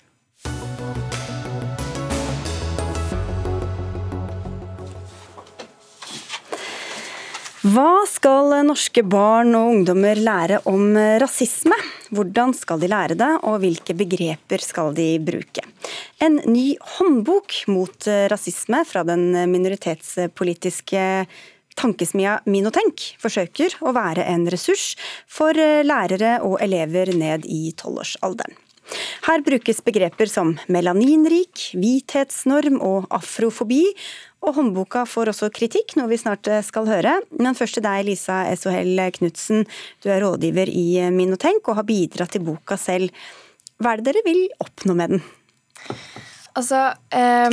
[7.60, 11.76] Hva skal norske barn og ungdommer lære om rasisme?
[12.08, 15.66] Hvordan skal de lære det, og hvilke begreper skal de bruke?
[16.24, 21.04] En ny håndbok mot rasisme fra den minoritetspolitiske
[21.76, 24.94] tankesmia Minotenk forsøker å være en ressurs
[25.28, 28.56] for lærere og elever ned i tolvårsalderen.
[29.28, 33.84] Her brukes begreper som melaninrik, hvithetsnorm og afrofobi.
[34.46, 37.18] Og håndboka får også kritikk, noe vi snart skal høre.
[37.36, 39.66] Men først til deg, Lisa Esohell Knutsen.
[40.00, 43.12] Du er rådgiver i Minotenk og har bidratt til boka selv.
[43.80, 45.28] Hva er det dere vil oppnå med den?
[46.60, 47.50] Altså, eh,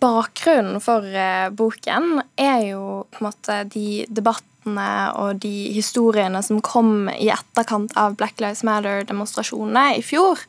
[0.00, 6.60] Bakgrunnen for eh, boken er jo på en måte de debattene og de historiene som
[6.64, 10.42] kom i etterkant av Black Lives Matter-demonstrasjonene i fjor,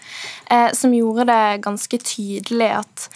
[0.51, 3.07] eh, som gjorde det ganske tydelig at,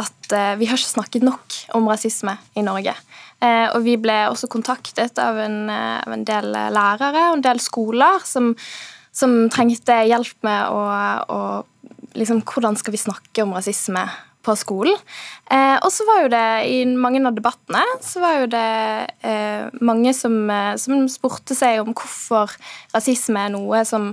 [0.00, 2.94] at eh, vi har ikke snakket nok om rasisme i Norge.
[3.42, 7.44] Eh, og vi ble også kontaktet av en, eh, av en del lærere og en
[7.44, 8.52] del skoler som,
[9.12, 10.82] som trengte hjelp med å,
[11.28, 11.40] å
[12.16, 14.06] liksom, hvordan skal vi snakke om rasisme
[14.42, 14.96] på skolen.
[15.52, 18.70] Eh, og så var jo det i mange av debattene så var jo det
[19.28, 20.34] eh, mange som,
[20.80, 22.56] som, spurte seg om hvorfor
[22.94, 24.10] rasisme er noe som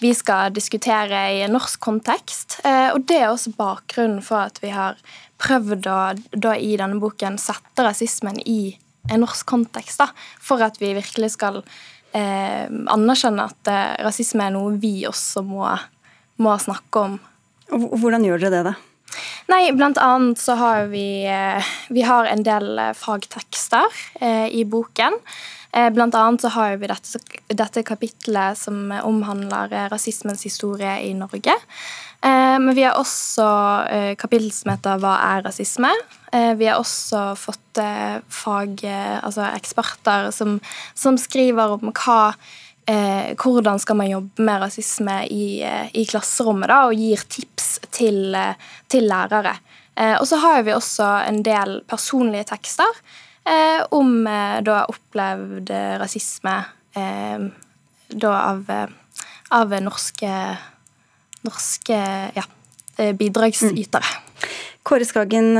[0.00, 2.60] vi skal diskutere i en norsk kontekst.
[2.64, 5.00] Eh, og det er også bakgrunnen for at vi har
[5.40, 6.00] prøvd å
[6.36, 8.76] da i denne boken sette rasismen i
[9.10, 10.00] en norsk kontekst.
[10.00, 10.10] da,
[10.40, 11.62] For at vi virkelig skal
[12.12, 15.66] eh, anerkjenne at eh, rasisme er noe vi også må,
[16.40, 17.18] må snakke om
[17.70, 18.78] Og hvordan gjør dere det, da?
[19.50, 23.88] Nei, blant annet så har vi eh, Vi har en del eh, fagtekster
[24.20, 25.16] eh, i boken.
[25.70, 27.20] Blant annet så har vi dette,
[27.54, 31.54] dette kapitlet som omhandler rasismens historie i Norge.
[32.26, 33.46] Men vi har også
[34.18, 35.92] kapittel som heter 'Hva er rasisme?'
[36.58, 37.78] Vi har også fått
[38.28, 38.82] fag,
[39.22, 40.60] altså eksperter som,
[40.94, 42.34] som skriver om hva
[42.90, 47.78] eh, hvordan skal man jobbe med rasisme i, eh, i klasserommet, da, og gir tips
[47.90, 48.54] til, eh,
[48.88, 49.56] til lærere.
[49.96, 53.02] Eh, og så har vi også en del personlige tekster
[53.50, 56.58] eh, om eh, da opplevd rasisme
[58.10, 58.64] da av,
[59.54, 60.30] av norske,
[61.46, 61.98] norske
[62.34, 62.42] ja,
[63.14, 64.08] bidragsytere.
[64.10, 64.56] Mm.
[64.82, 65.52] Kåre Skagen,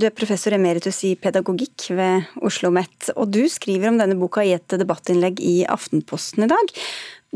[0.00, 3.10] du er professor emeritus i pedagogikk ved Oslo OsloMet.
[3.20, 6.72] Og du skriver om denne boka i et debattinnlegg i Aftenposten i dag.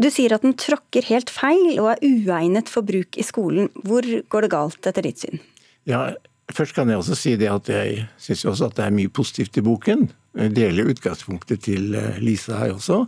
[0.01, 3.69] Du sier at den tråkker helt feil og er uegnet for bruk i skolen.
[3.85, 5.43] Hvor går det galt, etter ditt syn?
[5.89, 6.09] Ja,
[6.55, 9.59] Først kan jeg også si det at jeg syns også at det er mye positivt
[9.61, 10.09] i boken.
[10.39, 13.05] Jeg deler utgangspunktet til eh, Lisa her også,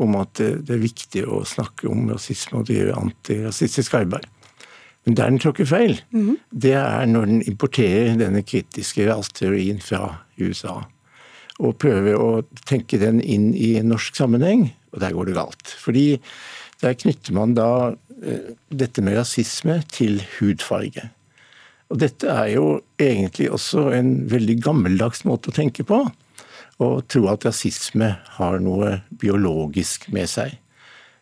[0.00, 4.28] om at eh, det er viktig å snakke om rasisme og drive antirasistisk arbeid.
[5.08, 6.36] Men der den tråkker feil, mm -hmm.
[6.50, 10.84] det er når den importerer denne kritiske rasteorien fra USA.
[11.58, 15.66] Og prøver å tenke den inn i en norsk sammenheng, og der går det galt.
[15.78, 16.20] Fordi
[16.82, 21.10] der knytter man da eh, dette med rasisme til hudfarge.
[21.90, 22.66] Og dette er jo
[23.02, 26.04] egentlig også en veldig gammeldags måte å tenke på.
[26.80, 30.54] Å tro at rasisme har noe biologisk med seg.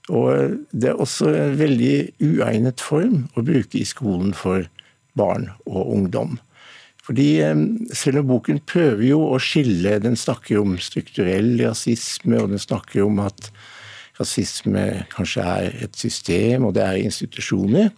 [0.09, 4.69] Og det er også en veldig uegnet form å bruke i skolen for
[5.19, 6.39] barn og ungdom.
[7.09, 7.41] Fordi
[7.97, 13.07] selv om boken prøver jo å skille Den snakker om strukturell rasisme, og den snakker
[13.07, 13.49] om at
[14.19, 17.89] rasisme kanskje er et system, og det er institusjoner.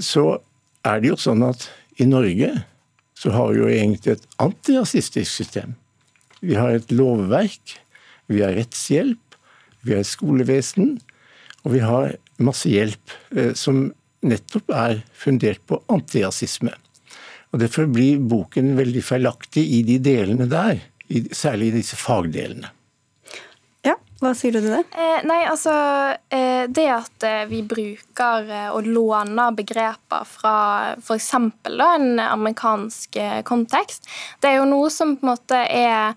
[0.00, 0.38] Så
[0.86, 1.68] er det jo sånn at
[2.00, 2.52] i Norge
[3.16, 5.74] så har vi jo egentlig et antirasistisk system.
[6.44, 7.78] Vi har et lovverk,
[8.28, 9.38] vi har rettshjelp,
[9.86, 10.98] vi har skolevesen,
[11.64, 13.88] og vi har masse hjelp eh, som
[14.26, 16.74] nettopp er fundert på antirasisme.
[17.54, 20.82] Og Derfor blir boken veldig feilaktig i de delene der,
[21.32, 22.72] særlig i disse fagdelene.
[24.16, 24.82] Hva sier du til det?
[24.96, 25.72] Eh, nei, altså
[26.32, 30.56] eh, Det at eh, vi bruker eh, og låner begreper fra
[30.96, 31.32] f.eks.
[31.36, 34.08] en amerikansk eh, kontekst,
[34.40, 36.14] det er jo noe som på en måte er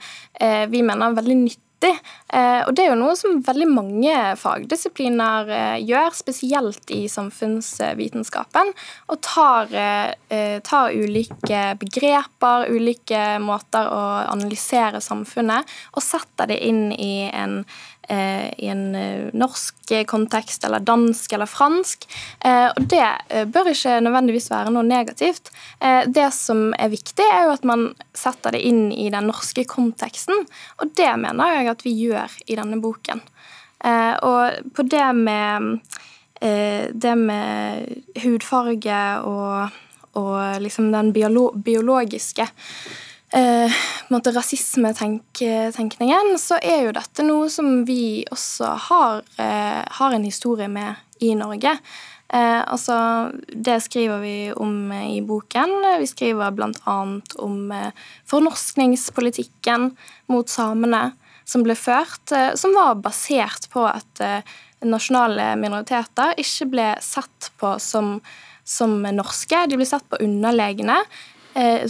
[0.72, 2.00] vi mener veldig nyttig viktig.
[2.34, 8.74] Eh, og det er jo noe som veldig mange fagdisipliner eh, gjør, spesielt i samfunnsvitenskapen.
[9.10, 16.92] Og tar, eh, tar ulike begreper, ulike måter å analysere samfunnet, og setter det inn
[16.92, 17.63] i en
[18.58, 22.08] i en eh, norsk kontekst eller dansk eller fransk.
[22.45, 25.52] Eh, og det bør ikke nødvendigvis være noe negativt.
[25.80, 30.45] Det som er viktig, er jo at man setter det inn i den norske konteksten,
[30.82, 33.22] og det mener jeg at vi gjør i denne boken.
[34.28, 35.78] Og på det med
[36.39, 39.78] det med hudfarge og,
[40.19, 42.48] og liksom den biologiske
[43.34, 43.72] eh,
[44.10, 50.96] rasismetenkningen, så er jo dette noe som vi også har, eh, har en historie med
[51.22, 51.78] i Norge.
[52.34, 55.70] Eh, altså, det skriver vi om i boken.
[56.00, 57.06] Vi skriver bl.a.
[57.39, 57.91] om eh,
[58.26, 59.97] fornorskningspolitikken
[60.28, 61.12] mot samene,
[61.45, 64.22] som ble ført, som var basert på at
[64.86, 68.20] nasjonale minoriteter ikke ble sett på som,
[68.64, 69.66] som norske.
[69.66, 71.39] De ble sett på underlegne, eh,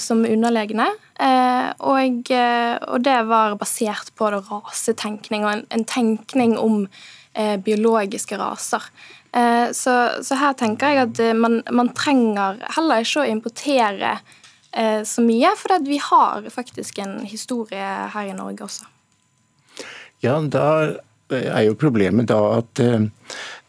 [0.01, 0.87] som underlegne.
[1.19, 6.85] Eh, og, eh, og, det var basert på rasetenkning og en, en tenkning om
[7.33, 8.85] eh, biologiske raser.
[9.31, 14.13] Eh, så, så, her tenker jeg at man, man trenger heller ikke å importere
[14.71, 18.87] eh, så mye, for vi har faktisk en historie her i Norge også.
[20.23, 20.65] Ja, da
[21.37, 23.05] er jo problemet da at uh,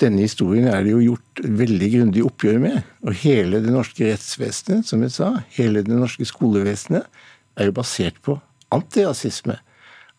[0.01, 2.79] denne historien er det jo gjort veldig grundig oppgjør med.
[3.05, 7.09] Og hele det norske rettsvesenet, som jeg sa, hele det norske skolevesenet,
[7.61, 8.39] er jo basert på
[8.75, 9.59] antirasisme.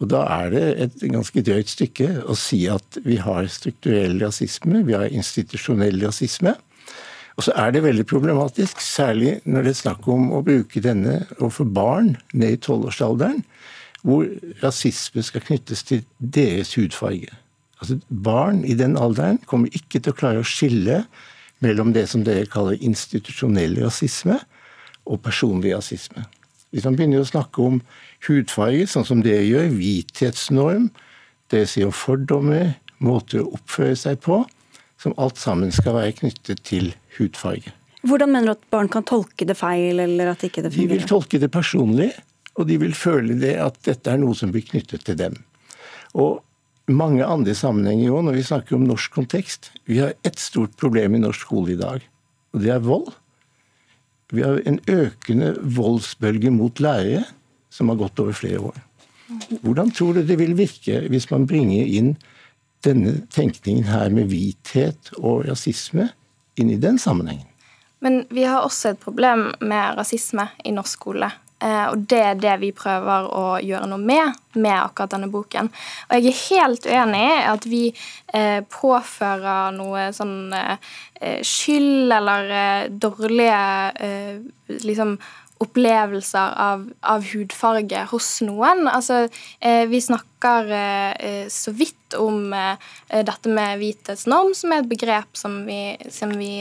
[0.02, 4.82] Og da er det et ganske drøyt stykke å si at vi har strukturell rasisme,
[4.88, 6.56] vi har institusjonell rasisme.
[7.38, 11.22] Og så er det veldig problematisk, særlig når det er snakk om å bruke denne
[11.38, 13.44] overfor barn ned i tolvårsalderen
[14.06, 14.26] hvor
[14.64, 17.30] rasisme skal knyttes til deres hudfarge.
[17.82, 21.04] Altså Barn i den alderen kommer ikke til å klare å skille
[21.62, 24.38] mellom det som dere kaller institusjonell rasisme
[25.06, 26.26] og personlig rasisme.
[26.72, 27.82] Hvis man begynner å snakke om
[28.28, 30.88] hudfarge, sånn som dere gjør, hvithetsnorm,
[31.52, 34.44] dere sier om fordommer, måter å oppføre seg på,
[35.02, 37.74] som alt sammen skal være knyttet til hudfarge.
[38.08, 40.90] Hvordan mener du at barn kan tolke det feil, eller at ikke det fungerer?
[40.90, 42.12] De vil tolke det personlig
[42.62, 45.36] og de vil føle det at dette er noe som blir knyttet til dem.
[46.14, 46.42] Og
[46.92, 49.72] mange andre sammenhenger òg, når vi snakker om norsk kontekst.
[49.90, 52.06] Vi har ett stort problem i norsk skole i dag,
[52.54, 53.12] og det er vold.
[54.32, 57.26] Vi har en økende voldsbølge mot lærere
[57.72, 58.80] som har gått over flere år.
[59.64, 62.16] Hvordan tror du det vil virke hvis man bringer inn
[62.84, 66.10] denne tenkningen her med hvithet og rasisme
[66.60, 67.48] inn i den sammenhengen?
[68.02, 71.30] Men vi har også et problem med rasisme i norsk skole.
[71.62, 75.70] Eh, og det er det vi prøver å gjøre noe med med akkurat denne boken.
[76.10, 77.84] Og jeg er helt uenig i at vi
[78.34, 83.62] eh, påfører noe sånn eh, skyld eller dårlige
[84.82, 85.16] liksom
[85.62, 88.88] opplevelser av, av, hudfarge hos noen.
[88.90, 89.28] Altså,
[89.60, 92.92] eh, vi snakker eh, så vidt om eh,
[93.28, 95.82] dette med hvithetsnorm, som er et begrep som vi,
[96.14, 96.54] som vi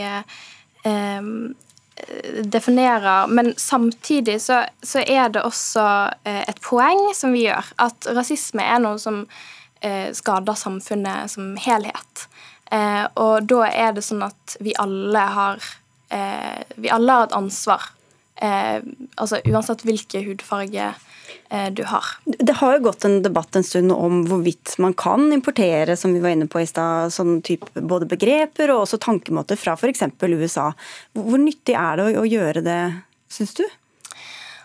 [2.44, 5.84] definerer, men samtidig så, så, er det også
[6.24, 9.22] eh, et poeng som vi gjør, at rasisme er noe som
[9.80, 12.26] eh, skader samfunnet som helhet.
[12.70, 15.76] Eh, og da er det sånn at vi alle har
[16.10, 17.84] Vi alle har et ansvar.
[18.42, 20.88] Altså uansett hvilken hudfarge
[21.74, 22.06] du har.
[22.24, 26.22] Det har jo gått en debatt en stund om hvorvidt man kan importere som vi
[26.22, 30.04] var inne på i sted, sånn type både begreper og også tankemåter fra f.eks.
[30.20, 30.70] USA.
[31.18, 32.80] Hvor nyttig er det å gjøre det,
[33.32, 33.64] syns du?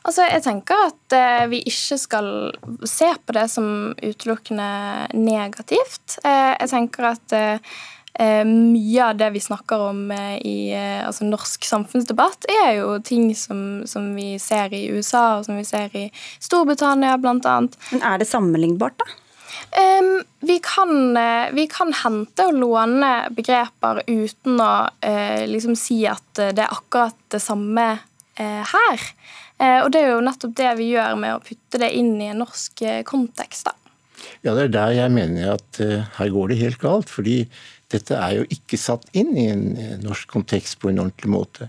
[0.05, 2.28] Altså, jeg tenker at eh, vi ikke skal
[2.86, 4.70] se på det som utelukkende
[5.18, 6.20] negativt.
[6.22, 8.05] Eh, jeg tenker at eh, Eh,
[8.47, 13.28] mye av det vi snakker om eh, i eh, altså norsk samfunnsdebatt, er jo ting
[13.36, 16.07] som, som, vi ser i USA og som vi ser i
[16.39, 17.36] Storbritannia bl.a.
[17.91, 19.22] Men er det sammenlignbart, da?
[19.76, 21.18] Um, vi, kan,
[21.55, 27.18] vi, kan, hente og låne begreper uten å uh, liksom si at det er akkurat
[27.34, 29.05] det samme uh, her.
[29.59, 32.32] Uh, og det er jo nettopp det vi gjør med å putte det inn i
[32.32, 33.68] en norsk kontekst.
[33.68, 33.76] da.
[34.45, 35.80] Ja, det er der jeg mener at
[36.20, 37.11] her går det helt galt.
[37.11, 37.41] fordi
[37.94, 39.66] dette er jo ikke satt inn i en
[40.02, 41.68] norsk kontekst på en ordentlig måte.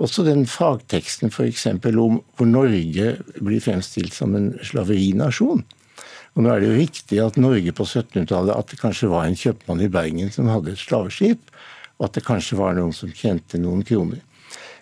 [0.00, 1.66] Også den fagteksten f.eks.
[1.68, 5.64] om hvor Norge blir fremstilt som en slaverinasjon.
[6.38, 9.36] Og nå er det jo riktig at Norge på 1700-tallet at det kanskje var en
[9.38, 11.52] kjøpmann i Bergen som hadde et slaveskip,
[11.98, 14.22] og at det kanskje var noen som tjente noen kroner.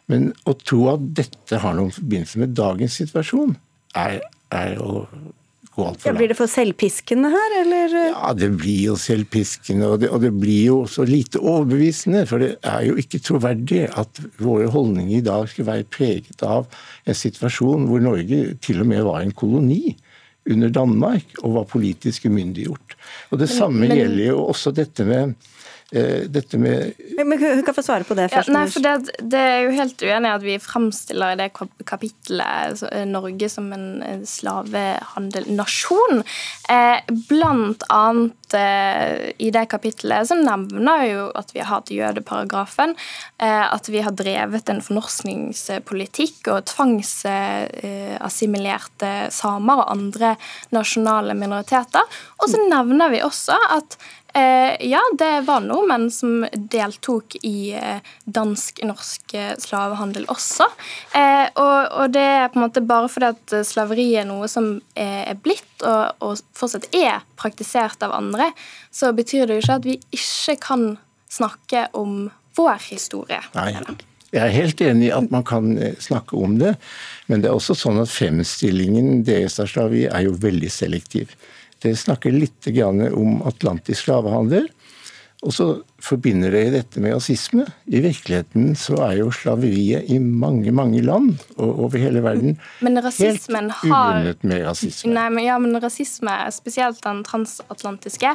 [0.07, 3.57] Men å tro at dette har noen forbindelse med dagens situasjon,
[3.97, 4.21] er,
[4.55, 5.07] er å
[5.77, 6.07] gå altfor langt.
[6.09, 7.97] Ja, blir det for selvpiskende her, eller?
[8.09, 12.25] Ja, det blir jo selvpiskende, og det, og det blir jo så lite overbevisende.
[12.31, 16.67] For det er jo ikke troverdig at våre holdninger i dag skal være preget av
[17.07, 19.97] en situasjon hvor Norge til og med var en koloni
[20.51, 22.97] under Danmark og var politisk umyndiggjort.
[23.31, 25.35] Og Det samme men, gjelder jo også dette med
[25.91, 26.93] dette med
[27.25, 28.49] Men Hun kan få svare på det først.
[28.51, 31.53] Ja, nei, for det, det, er jo helt uenig at vi fremstiller i det
[31.87, 36.23] kapittelet eh, Norge som en slavehandelnasjon.
[36.75, 36.99] Eh,
[37.31, 42.97] blant annet eh, i det kapittelet så nevner jo at vi har hatt jødeparagrafen,
[43.39, 50.35] eh, at vi har drevet en fornorskningspolitikk og tvangsassimilerte samer og andre
[50.75, 52.03] nasjonale minoriteter.
[52.43, 53.95] Og så nevner vi også at
[54.26, 54.26] Eh,
[54.81, 60.67] ja, det var nordmenn som deltok i eh, dansk-norsk eh, slavehandel også.
[61.17, 65.33] Eh, og, det er på en måte bare fordi at slaveri er noe som er,
[65.41, 68.51] blitt og, fortsatt er praktisert av andre,
[68.91, 70.87] så betyr det jo ikke at vi ikke kan
[71.33, 73.41] snakke om vår historie.
[73.57, 73.73] Nei.
[74.35, 76.75] Jeg er helt enig i at man kan snakke om det,
[77.31, 81.33] men det er også sånn at fremstillingen deres av slaveri er jo veldig selektiv.
[81.83, 82.67] Dere snakker litt
[83.13, 84.69] om atlantisk slavehandel.
[85.47, 85.67] Og så
[86.03, 87.65] forbinder dere dette med rasisme.
[87.87, 92.99] I virkeligheten så er jo slaveriet i mange mange land og over hele verden men
[92.99, 95.13] helt ubundet med rasisme.
[95.15, 98.35] Nei, men, ja, men rasisme, spesielt den transatlantiske,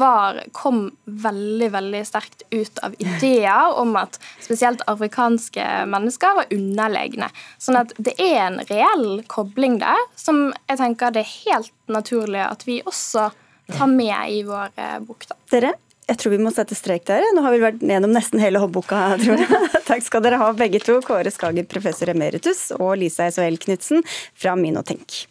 [0.00, 7.30] var, kom veldig veldig sterkt ut av ideer om at spesielt afrikanske mennesker var underlegne.
[7.62, 12.42] Sånn at det er en reell kobling der som jeg tenker det er helt naturlig
[12.48, 13.30] at vi også
[13.72, 15.26] tar med i vår eh, bok.
[15.28, 15.36] da.
[15.50, 15.72] Dere,
[16.06, 17.24] jeg tror vi må sette strek der.
[17.34, 19.70] Nå har vi vært gjennom nesten hele håndboka, tror jeg.
[19.88, 23.58] Takk skal dere ha begge to, Kåre Skager, professor emeritus, og Lisa S.O.L.
[23.62, 25.24] Knutsen fra Minotenk.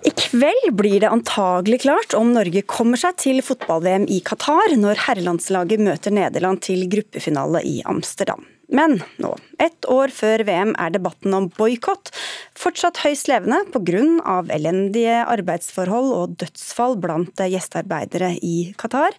[0.00, 5.04] I kveld blir det antagelig klart om Norge kommer seg til fotball-VM i Qatar når
[5.04, 8.48] herrelandslaget møter Nederland til gruppefinale i Amsterdam.
[8.70, 12.12] Men nå, ett år før VM, er debatten om boikott
[12.58, 14.44] fortsatt høyst levende pga.
[14.54, 19.16] elendige arbeidsforhold og dødsfall blant gjestearbeidere i Qatar.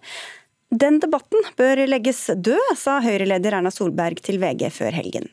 [0.72, 5.28] Den debatten bør legges død, sa Høyre-leder Erna Solberg til VG før helgen.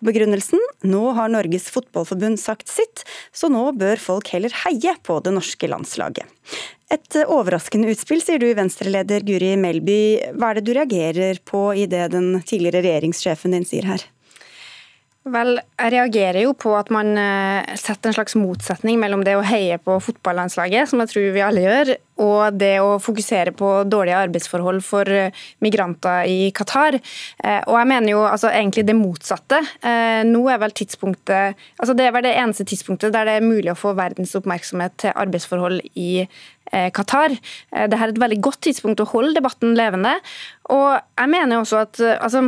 [0.00, 5.34] Begrunnelsen nå har Norges Fotballforbund sagt sitt, så nå bør folk heller heie på det
[5.36, 6.24] norske landslaget.
[6.90, 10.00] Et overraskende utspill, sier du, Venstre-leder Guri Melby.
[10.34, 14.06] Hva er det du reagerer på i det den tidligere regjeringssjefen din sier her?
[15.28, 19.42] Vel, jeg reagerer jo på at man eh, setter en slags motsetning mellom det å
[19.44, 21.90] heie på fotballandslaget, som jeg tror vi alle gjør,
[22.24, 26.96] og det å fokusere på dårlige arbeidsforhold for eh, migranter i Qatar.
[26.96, 29.60] Eh, og jeg mener jo altså, egentlig det motsatte.
[30.24, 33.72] Nå er vel tidspunktet altså Det er vel det eneste tidspunktet der det er mulig
[33.72, 36.24] å få verdens oppmerksomhet til arbeidsforhold i
[36.94, 37.34] Qatar.
[37.72, 40.16] Dette er et veldig godt tidspunkt å holde debatten levende.
[40.72, 42.44] Og jeg mener jo også at altså,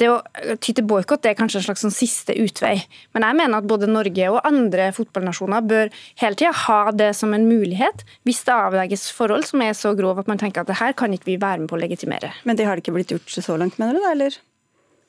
[0.00, 0.18] det å
[0.62, 2.74] ty til boikott er kanskje en slags sånn siste utvei.
[3.14, 7.34] Men jeg mener at både Norge og andre fotballnasjoner bør hele tida ha det som
[7.36, 10.80] en mulighet, hvis det avlegges forhold som er så grove at man tenker at det
[10.80, 12.32] her kan ikke vi være med på å legitimere.
[12.48, 14.40] Men det har det ikke blitt gjort så langt, mener du da, eller?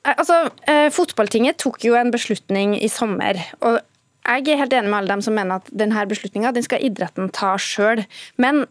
[0.04, 3.40] Eh, altså, eh, Fotballtinget tok jo en beslutning i sommer.
[3.60, 3.80] og
[4.24, 7.58] jeg er helt enig med alle dem som mener at denne beslutninga skal idretten ta
[7.60, 8.06] sjøl.
[8.40, 8.64] Men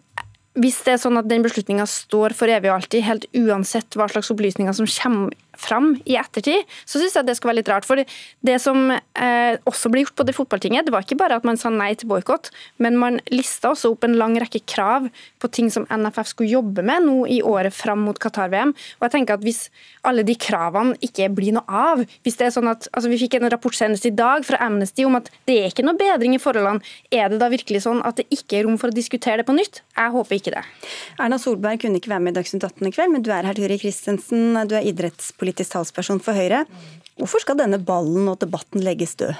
[0.57, 4.07] hvis det er sånn at den beslutninga står for evig og alltid, helt uansett hva
[4.09, 5.34] slags opplysninger som kommer
[5.64, 7.88] fram i ettertid, så syns jeg det skal være litt rart.
[7.88, 11.47] For det som eh, også ble gjort på det fotballtinget, det var ikke bare at
[11.47, 12.51] man sa nei til boikott,
[12.84, 15.09] men man lista også opp en lang rekke krav
[15.41, 18.74] på ting som NFF skulle jobbe med nå i året fram mot Qatar-VM.
[18.99, 19.66] Og jeg tenker at Hvis
[20.07, 23.38] alle de kravene ikke blir noe av hvis det er sånn at, altså Vi fikk
[23.39, 26.41] en rapport senest i dag fra Amnesty om at det er ikke noe bedring i
[26.41, 26.84] forholdene.
[27.11, 29.55] Er det da virkelig sånn at det ikke er rom for å diskutere det på
[29.55, 29.82] nytt?
[29.97, 30.64] Jeg håper ikke det.
[31.20, 33.57] Erna Solberg kunne ikke være med i Dagsnytt 18 i kveld, men du er her,
[33.57, 34.57] Turi Christensen.
[34.70, 36.66] Du er idrettspolitiker politisk talsperson for Høyre.
[37.18, 39.38] Hvorfor skal denne ballen og debatten legges død?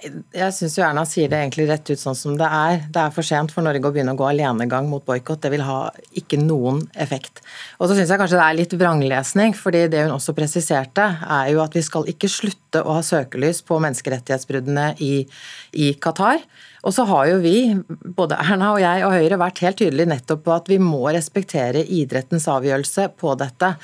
[0.00, 2.84] Jeg syns Erna sier det egentlig rett ut sånn som det er.
[2.92, 5.42] Det er for sent for Norge å begynne å gå alenegang mot boikott.
[5.44, 7.42] Det vil ha ikke noen effekt.
[7.78, 11.52] Og så syns jeg kanskje det er litt vranglesning, fordi det hun også presiserte, er
[11.52, 15.14] jo at vi skal ikke slutte å ha søkelys på menneskerettighetsbruddene i,
[15.76, 16.42] i Qatar.
[16.86, 17.56] Og så har jo vi,
[18.16, 21.82] både Erna og jeg og Høyre, vært helt tydelige nettopp på at vi må respektere
[21.84, 23.74] idrettens avgjørelse på dette.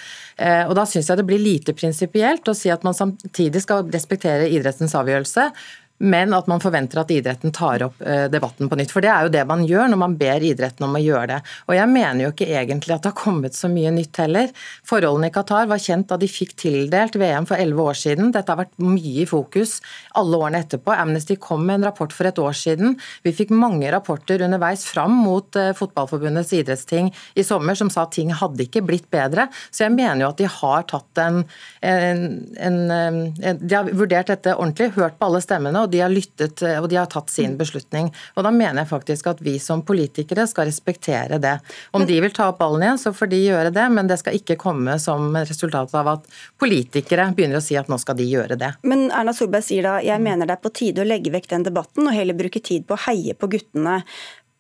[0.40, 3.84] Eh, og da syns jeg det blir lite prinsipielt å si at man samtidig skal
[3.92, 5.50] respektere idrettens avgjørelse
[5.98, 8.92] men at man forventer at idretten tar opp eh, debatten på nytt.
[8.92, 11.38] For det er jo det man gjør når man ber idretten om å gjøre det.
[11.70, 14.50] Og jeg mener jo ikke egentlig at det har kommet så mye nytt heller.
[14.86, 18.32] Forholdene i Qatar var kjent da de fikk tildelt VM for elleve år siden.
[18.34, 19.78] Dette har vært mye i fokus
[20.18, 20.92] alle årene etterpå.
[20.92, 22.98] Amnesty kom med en rapport for et år siden.
[23.24, 28.14] Vi fikk mange rapporter underveis fram mot eh, Fotballforbundets idrettsting i sommer som sa at
[28.16, 29.48] ting hadde ikke blitt bedre.
[29.70, 31.42] Så jeg mener jo at de har tatt en,
[31.80, 32.22] en,
[32.60, 36.62] en, en De har vurdert dette ordentlig, hørt på alle stemmene og de har lyttet
[36.66, 38.10] eh, og de har tatt sin beslutning.
[38.36, 41.56] Og Da mener jeg faktisk at vi som politikere skal respektere det.
[41.96, 44.38] Om de vil ta opp ballen igjen, så får de gjøre det, men det skal
[44.38, 46.30] ikke komme som resultat av at
[46.60, 48.72] politikere begynner å si at nå skal de gjøre det.
[48.86, 51.68] Men Erna Solberg sier da jeg mener det er på tide å legge vekk den
[51.68, 54.00] debatten og heller bruke tid på å heie på guttene.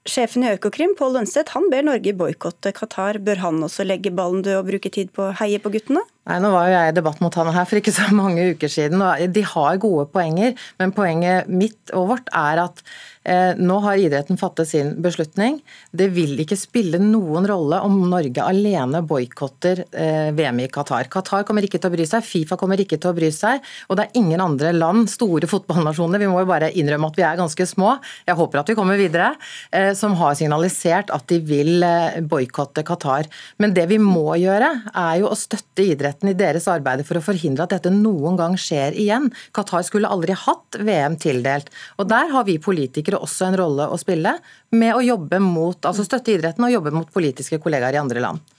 [0.06, 3.18] Sjefen i Økokrim, Pål Lønseth, han ber Norge boikotte Qatar.
[3.26, 6.04] Bør han også legge ballen død og bruke tid på å heie på guttene?
[6.26, 8.72] Nei, Nå var jo jeg i debatt mot han her for ikke så mange uker
[8.72, 9.02] siden.
[9.02, 12.82] og De har gode poenger, men poenget mitt og vårt er at
[13.26, 15.58] Eh, nå har idretten fattet sin beslutning.
[15.90, 21.08] Det vil ikke spille noen rolle om Norge alene boikotter eh, VM i Qatar.
[21.10, 23.98] Qatar kommer ikke til å bry seg, Fifa kommer ikke til å bry seg, og
[23.98, 27.40] det er ingen andre land, store fotballnasjoner, vi må jo bare innrømme at vi er
[27.40, 27.96] ganske små,
[28.28, 29.32] jeg håper at vi kommer videre,
[29.74, 31.82] eh, som har signalisert at de vil
[32.30, 33.26] boikotte Qatar.
[33.58, 37.24] Men det vi må gjøre, er jo å støtte idretten i deres arbeid for å
[37.24, 39.28] forhindre at dette noen gang skjer igjen.
[39.52, 41.68] Qatar skulle aldri hatt VM tildelt,
[42.00, 44.38] og der har vi politikere også en rolle å spille
[44.72, 48.56] med å jobbe mot, altså støtte idretten og jobbe mot politiske kollegaer i andre land.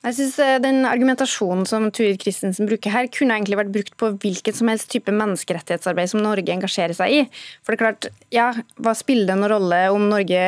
[0.00, 4.14] Jeg synes eh, Den argumentasjonen som Turid Christensen bruker her, kunne egentlig vært brukt på
[4.22, 7.20] hvilket som helst type menneskerettighetsarbeid som Norge engasjerer seg i.
[7.60, 8.48] For det er klart, ja,
[8.80, 10.40] Hva spiller det noen rolle om Norge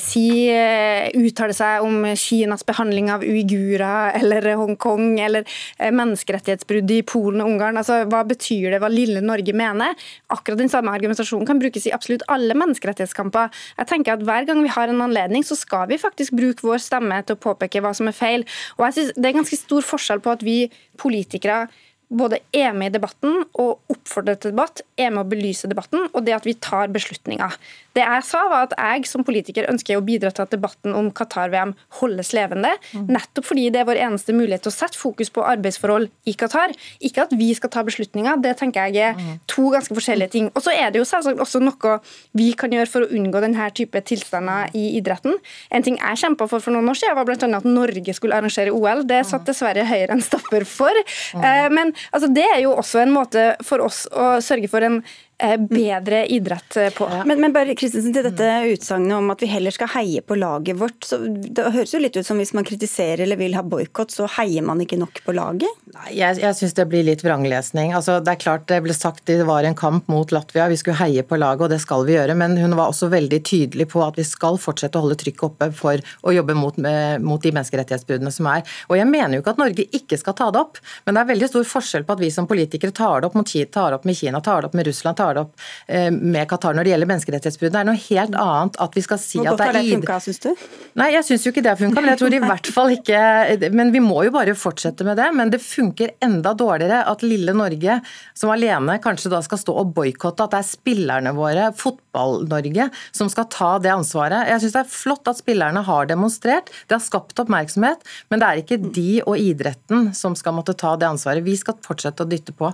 [0.00, 5.44] si, eh, uttale seg om Kinas behandling av uigurer eller Hongkong, eller
[5.78, 7.80] eh, menneskerettighetsbrudd i Polen og Ungarn.
[7.80, 9.96] Altså, hva betyr det hva lille Norge mener?
[10.32, 13.52] Akkurat den samme argumentasjonen kan brukes i absolutt alle menneskerettighetskamper.
[13.78, 16.80] Jeg tenker at Hver gang vi har en anledning, så skal vi faktisk bruke vår
[16.82, 18.46] stemme til å påpeke hva som er feil.
[18.78, 20.58] Og jeg synes Det er ganske stor forskjell på at vi
[20.98, 21.66] politikere
[22.08, 26.24] både er med i debatten og oppfordrer til debatt, er med å belyse debatten, og
[26.24, 27.56] det at vi tar beslutninger.
[27.98, 31.10] Det jeg sa var at jeg som politiker ønsker å bidra til at debatten om
[31.14, 33.08] Qatar-VM holdes levende, mm.
[33.10, 36.74] nettopp fordi det er vår eneste mulighet til å sette fokus på arbeidsforhold i Qatar.
[37.04, 39.42] Ikke at vi skal ta beslutninger, det tenker jeg er mm.
[39.50, 40.50] to ganske forskjellige ting.
[40.54, 41.98] Og så er det jo selvsagt også noe
[42.38, 45.38] vi kan gjøre for å unngå denne type tilstander i idretten.
[45.74, 47.50] En ting jeg kjempa for for noen år siden, var bl.a.
[47.58, 49.04] at Norge skulle arrangere OL.
[49.08, 51.02] Det satt dessverre Høyre en stopper for.
[51.38, 55.00] Eh, men altså, det er jo også en måte for oss å sørge for en
[55.38, 57.08] bedre idrett eh, på.
[57.10, 57.24] Ja.
[57.24, 60.78] Men, men, bare Kristensen, til dette utsagnet om at vi heller skal heie på laget
[60.80, 60.98] vårt.
[61.06, 64.26] Så det høres jo litt ut som hvis man kritiserer eller vil ha boikott, så
[64.38, 65.84] heier man ikke nok på laget?
[65.94, 67.94] Nei, Jeg, jeg syns det blir litt vranglesning.
[67.94, 70.98] Altså, det er klart det ble sagt det var en kamp mot Latvia, vi skulle
[70.98, 72.34] heie på laget, og det skal vi gjøre.
[72.38, 75.70] Men hun var også veldig tydelig på at vi skal fortsette å holde trykket oppe
[75.76, 76.82] for å jobbe mot,
[77.22, 78.66] mot de menneskerettighetsbruddene som er.
[78.90, 81.30] Og jeg mener jo ikke at Norge ikke skal ta det opp, men det er
[81.32, 84.08] veldig stor forskjell på at vi som politikere tar det opp, mot, tar det opp
[84.08, 85.54] med Kina, tar det opp med Russland, tar tar det opp
[85.86, 87.74] eh, med Qatar når det gjelder menneskerettighetsbrudd.
[87.74, 89.92] Det er noe helt annet at vi skal si at det er id...
[89.98, 90.66] Funka, synes du?
[90.98, 93.68] Nei, jeg syns jo ikke det har funka, men jeg tror i hvert fall ikke
[93.74, 95.28] Men vi må jo bare fortsette med det.
[95.36, 98.00] Men det funker enda dårligere at lille Norge
[98.38, 103.30] som alene kanskje da skal stå og boikotte at det er spillerne våre, Fotball-Norge, som
[103.32, 104.48] skal ta det ansvaret.
[104.52, 108.48] Jeg syns det er flott at spillerne har demonstrert, det har skapt oppmerksomhet, men det
[108.48, 111.46] er ikke de og idretten som skal måtte ta det ansvaret.
[111.46, 112.72] Vi skal fortsette å dytte på.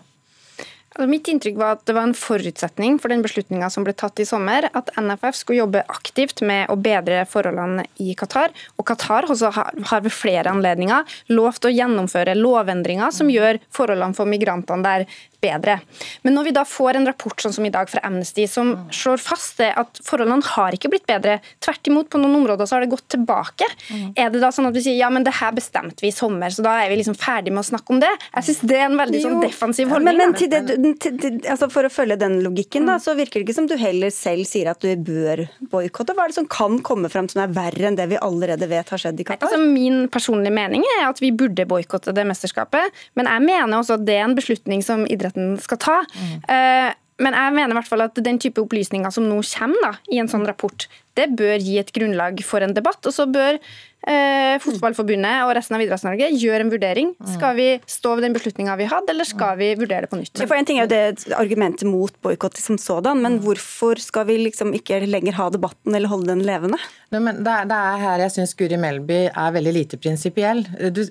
[0.95, 4.20] Altså, mitt inntrykk var at det var en forutsetning for den beslutninga som ble tatt
[4.22, 8.55] i sommer, at NFF skulle jobbe aktivt med å bedre forholdene i Qatar.
[8.78, 14.86] Og Qatar har ved flere anledninger lovt å gjennomføre lovendringer som gjør forholdene for migrantene
[14.86, 15.09] der
[15.45, 15.78] bedre.
[16.24, 19.22] Men når vi da får en rapport sånn som i dag fra Amnesty, som slår
[19.22, 22.84] fast det at forholdene har ikke blitt bedre, tvert imot, på noen områder så har
[22.84, 24.07] det gått tilbake, mm.
[24.20, 26.53] er det da sånn at vi sier ja, men det her bestemte vi i sommer,
[26.55, 28.11] så da er vi liksom ferdig med å snakke om det?
[28.34, 30.20] Jeg syns det er en veldig sånn defensiv holdning.
[30.20, 30.62] Men, men til det,
[31.03, 33.76] til, til, altså for å følge den logikken, da, så virker det ikke som du
[33.80, 36.16] heller selv sier at du bør boikotte.
[36.16, 38.92] Hva er det som kan komme frem som er verre enn det vi allerede vet
[38.95, 39.49] har skjedd i Qatar?
[39.49, 43.99] Altså, min personlige mening er at vi burde boikotte det mesterskapet, men jeg mener også
[43.99, 46.03] at det er en beslutning som idretten myndigheten skal ta.
[46.14, 46.95] Mm.
[47.22, 50.18] Men jeg mener i hvert fall at den type opplysninger som nå kommer da, i
[50.18, 52.99] en sånn rapport, det bør gi et grunnlag for en debatt.
[53.07, 53.61] Og så bør
[54.07, 57.12] eh, Fotballforbundet og resten av Idretts-Norge gjør en vurdering.
[57.18, 57.30] Mm.
[57.36, 60.44] Skal vi stå ved den beslutninga vi hadde, eller skal vi vurdere det på nytt?
[60.44, 63.44] For en ting er jo det argumentet mot boikott som sådan, men mm.
[63.46, 66.80] hvorfor skal vi liksom ikke lenger ha debatten eller holde den levende?
[67.14, 70.64] No, det, er, det, er, her jeg syns Guri Melby er veldig lite prinsipiell.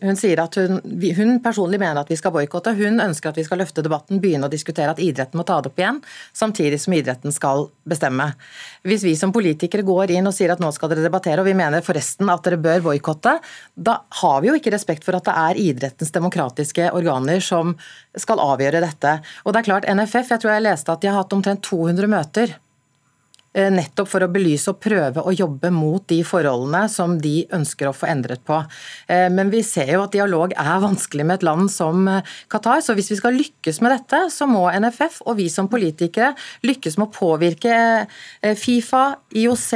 [0.04, 0.82] Hun sier at hun,
[1.16, 2.74] hun, personlig mener at vi skal boikotte.
[2.76, 5.72] Hun ønsker at vi skal løfte debatten, begynne å diskutere at idretten må ta det
[5.72, 6.02] opp igjen,
[6.36, 8.34] samtidig som idretten skal bestemme.
[8.84, 11.56] Hvis vi som politikere går inn og sier at nå skal dere debattere, og vi
[11.58, 13.38] mener forresten at dere bør boikotte,
[13.76, 17.76] da har vi jo ikke respekt for at det er idrettens demokratiske organer som
[18.20, 19.18] skal avgjøre dette.
[19.44, 22.12] Og det er klart, NFF, jeg tror jeg leste at de har hatt omtrent 200
[22.12, 22.58] møter
[23.54, 27.96] nettopp for å belyse og prøve å jobbe mot de forholdene som de ønsker å
[27.96, 28.58] få endret på.
[29.08, 32.82] Eh, men vi ser jo at dialog er vanskelig med et land som eh, Qatar,
[32.82, 36.34] så hvis vi skal lykkes med dette, så må NFF og vi som politikere
[36.66, 37.76] lykkes med å påvirke
[38.60, 39.04] Fifa,
[39.38, 39.70] IOC,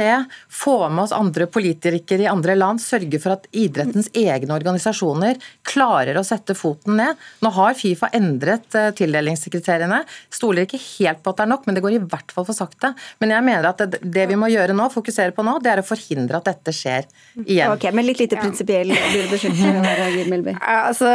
[0.52, 6.18] få med oss andre politikere i andre land, sørge for at idrettens egne organisasjoner klarer
[6.18, 7.18] å sette foten ned.
[7.44, 8.68] Nå har Fifa endret
[8.98, 10.02] tildelingskriteriene.
[10.34, 12.56] Stoler ikke helt på at det er nok, men det går i hvert fall for
[12.56, 12.92] sakte.
[13.22, 15.72] Men jeg mener mener at det, det, vi må gjøre nå, fokusere på nå, det
[15.72, 17.08] er å forhindre at dette skjer
[17.44, 17.72] igjen.
[17.72, 18.92] Ok, Men litt lite prinsipiell
[20.88, 21.12] altså,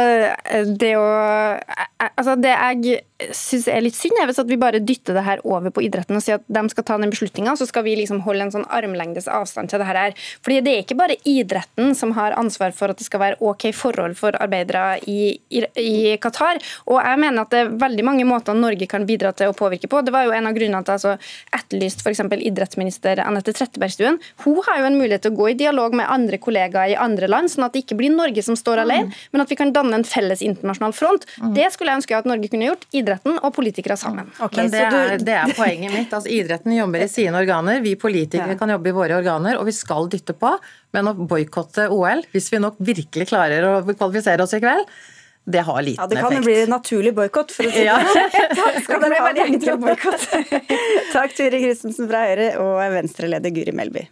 [0.78, 1.08] det å
[2.04, 2.98] Altså, det jeg
[3.32, 6.18] syns er litt synd, er hvis at vi bare dytter det her over på idretten
[6.18, 8.66] og sier at de skal ta den beslutninga, så skal vi liksom holde en sånn
[8.68, 10.14] armlengdes avstand til det her.
[10.44, 13.68] Fordi det er ikke bare idretten som har ansvar for at det skal være OK
[13.76, 16.60] forhold for arbeidere i, i, i Qatar.
[16.90, 19.90] Og jeg mener at det er veldig mange måter Norge kan bidra til å påvirke
[19.90, 20.02] på.
[20.04, 22.22] Det var jo en av grunnene til at jeg så etterlyste f.eks.
[22.50, 24.20] idrettsminister Anette Trettebergstuen.
[24.44, 27.28] Hun har jo en mulighet til å gå i dialog med andre kollegaer i andre
[27.30, 29.28] land, sånn at det ikke blir Norge som står alene, mm.
[29.32, 31.26] men at vi kan danne en felles internasjonal front.
[31.40, 31.54] Mm.
[31.56, 32.86] Det skulle jeg ønske at Norge kunne gjort.
[33.14, 34.30] Idretten og politikere sammen.
[34.42, 36.12] Okay, det, er, det, er, poenget mitt.
[36.12, 38.58] Altså, idretten jobber i sine organer, vi politikere ja.
[38.58, 40.54] kan jobbe i våre organer, og vi skal dytte på.
[40.94, 44.88] Men å boikotte OL, hvis vi nok virkelig klarer å kvalifisere oss i kveld,
[45.44, 46.00] det har liten effekt.
[46.00, 46.44] Ja, Det kan effekt.
[46.44, 47.98] bli en naturlig boikott, for å si det ja.
[48.60, 50.18] Takk skal dere ha.
[51.16, 54.06] Takk Ture Christensen fra Høyre og Venstre-leder Guri Melby.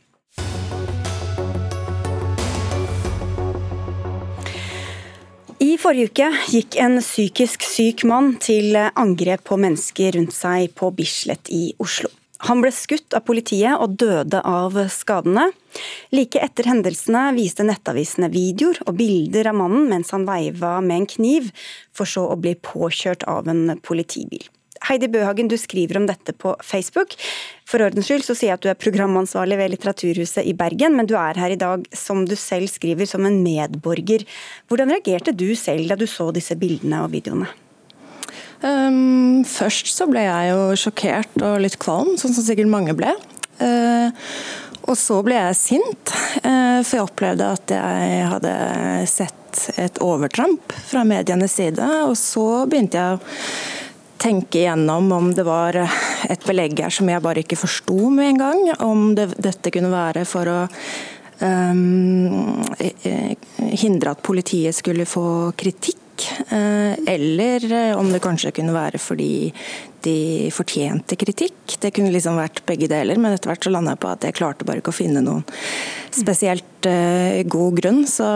[5.63, 10.89] I forrige uke gikk en psykisk syk mann til angrep på mennesker rundt seg på
[10.97, 12.09] Bislett i Oslo.
[12.49, 15.45] Han ble skutt av politiet og døde av skadene.
[16.11, 21.07] Like etter hendelsene viste nettavisene videoer og bilder av mannen mens han veiva med en
[21.15, 21.53] kniv,
[21.95, 24.43] for så å bli påkjørt av en politibil.
[24.89, 27.15] Heidi Bøhagen, du skriver om dette på Facebook.
[27.69, 31.09] For ordens skyld så sier jeg at du er programansvarlig ved Litteraturhuset i Bergen, men
[31.09, 34.27] du er her i dag, som du selv skriver, som en medborger.
[34.71, 37.51] Hvordan reagerte du selv da du så disse bildene og videoene?
[38.63, 43.11] Um, først så ble jeg jo sjokkert og litt kvalm, sånn som sikkert mange ble.
[43.63, 44.11] Uh,
[44.87, 48.55] og så ble jeg sint, uh, for jeg opplevde at jeg hadde
[49.11, 49.39] sett
[49.79, 51.87] et overtramp fra medienes side.
[52.09, 53.23] Og så begynte jeg å
[54.23, 58.43] tenke igjennom om det var et belegg her som jeg bare ikke forsto med en
[58.43, 58.63] gang.
[58.87, 60.61] Om det, dette kunne være for å
[61.43, 62.63] um,
[63.83, 65.27] hindre at politiet skulle få
[65.59, 66.02] kritikk
[66.49, 69.53] Eh, eller eh, om det kanskje kunne være fordi
[70.03, 71.77] de fortjente kritikk.
[71.81, 74.37] Det kunne liksom vært begge deler, men etter hvert så landa jeg på at jeg
[74.39, 75.45] klarte bare ikke å finne noen
[76.13, 78.01] spesielt uh, god grunn.
[78.11, 78.27] Så,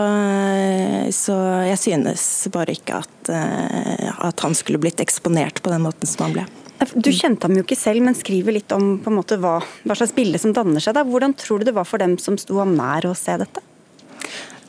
[1.11, 1.35] så,
[1.67, 2.23] jeg synes
[2.55, 6.47] bare ikke at, at, han skulle blitt eksponert på den måten som han ble.
[6.95, 10.39] Du kjente ham jo ikke selv, men skriver litt om måte hva, hva slags bilde
[10.39, 10.95] som danner seg.
[10.95, 11.03] Da.
[11.03, 13.67] Hvordan tror du det var for dem som sto ham nær å se dette?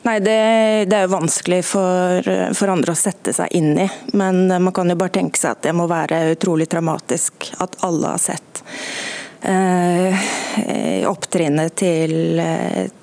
[0.01, 3.87] Nei, det, det, er jo vanskelig for, for, andre å sette seg inn i.
[4.15, 8.13] Men man kan jo bare tenke seg at det må være utrolig traumatisk at alle
[8.13, 8.61] har sett
[9.41, 12.39] eh, opptrinnet til,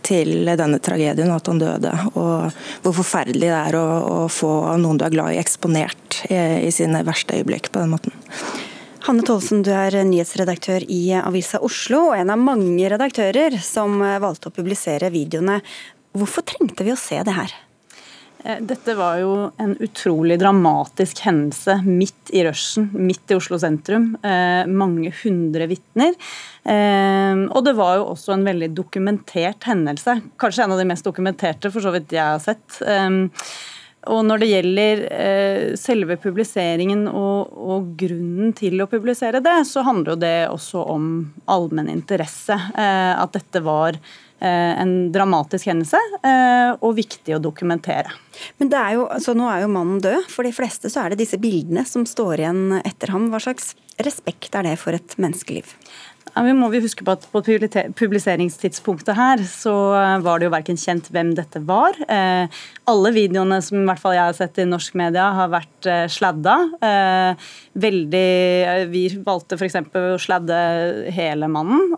[0.00, 1.92] til, denne tragedien, at han døde.
[2.14, 6.40] Og hvor forferdelig det er å, å få noen du er glad i, eksponert i,
[6.64, 8.16] i sine verste øyeblikk på den måten.
[9.06, 14.50] Hanne Tolsen, du er nyhetsredaktør i Avisa Oslo, og en av mange redaktører som valgte
[14.50, 15.60] å publisere videoene.
[16.16, 17.52] Hvorfor trengte vi å se det her?
[18.46, 24.12] Eh, dette var jo en utrolig dramatisk hendelse midt i rushen, midt i Oslo sentrum.
[24.22, 26.14] Eh, mange hundre vitner.
[26.64, 30.20] Eh, og det var jo også en veldig dokumentert hendelse.
[30.38, 32.80] Kanskje en av de mest dokumenterte, for så vidt jeg har sett.
[34.06, 35.00] Og når det gjelder
[35.82, 41.08] selve publiseringen og, og, grunnen til å publisere det, så handler jo det også om
[41.50, 42.54] allmenn interesse.
[42.54, 48.12] At dette var Eh, en dramatisk hendelse eh, og viktig å dokumentere.
[48.60, 50.28] Men det er jo, altså Nå er jo mannen død.
[50.32, 53.30] For de fleste så er det disse bildene som står igjen etter ham.
[53.32, 53.74] Hva slags
[54.04, 55.72] respekt er det for et menneskeliv?
[56.36, 60.78] Vi må vi huske på at På publiseringstidspunktet her så eh, var det jo verken
[60.80, 61.96] kjent hvem dette var.
[62.12, 62.58] Eh,
[62.90, 66.04] alle videoene som i hvert fall jeg har sett i norsk media, har vært eh,
[66.12, 66.56] sladda.
[67.86, 68.26] Veldig,
[68.92, 69.78] vi valgte f.eks.
[69.96, 70.58] å sladde
[71.14, 71.96] hele mannen,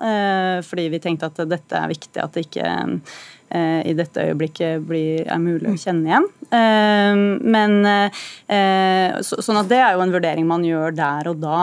[0.67, 2.73] fordi vi tenkte at dette er viktig at det ikke
[3.51, 6.29] i dette øyeblikket blir, er mulig å kjenne igjen.
[6.53, 7.21] Eh,
[7.55, 11.61] men, eh, sånn at Det er jo en vurdering man gjør der og da.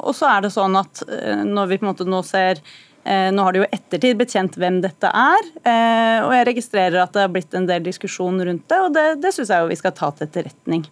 [0.00, 1.02] Og så er det sånn at
[1.44, 4.56] når vi på en måte nå ser Eh, nå har det jo ettertid blitt kjent
[4.60, 8.66] hvem dette er, eh, og jeg registrerer at det har blitt en del diskusjon rundt
[8.68, 10.84] det, og det, det syns jeg jo vi skal ta til etterretning.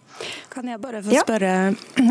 [0.53, 1.51] Kan jeg bare få spørre,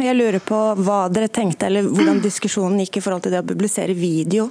[0.06, 3.48] jeg lurer på hva dere tenkte, eller hvordan diskusjonen gikk i forhold til det å
[3.48, 4.48] publisere video,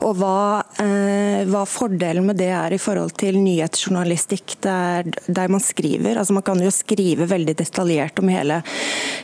[0.00, 0.38] og hva,
[0.80, 6.16] eh, hva fordelen med det er i forhold til nyhetsjournalistikk der, der man skriver.
[6.16, 8.62] Altså Man kan jo skrive veldig detaljert om hele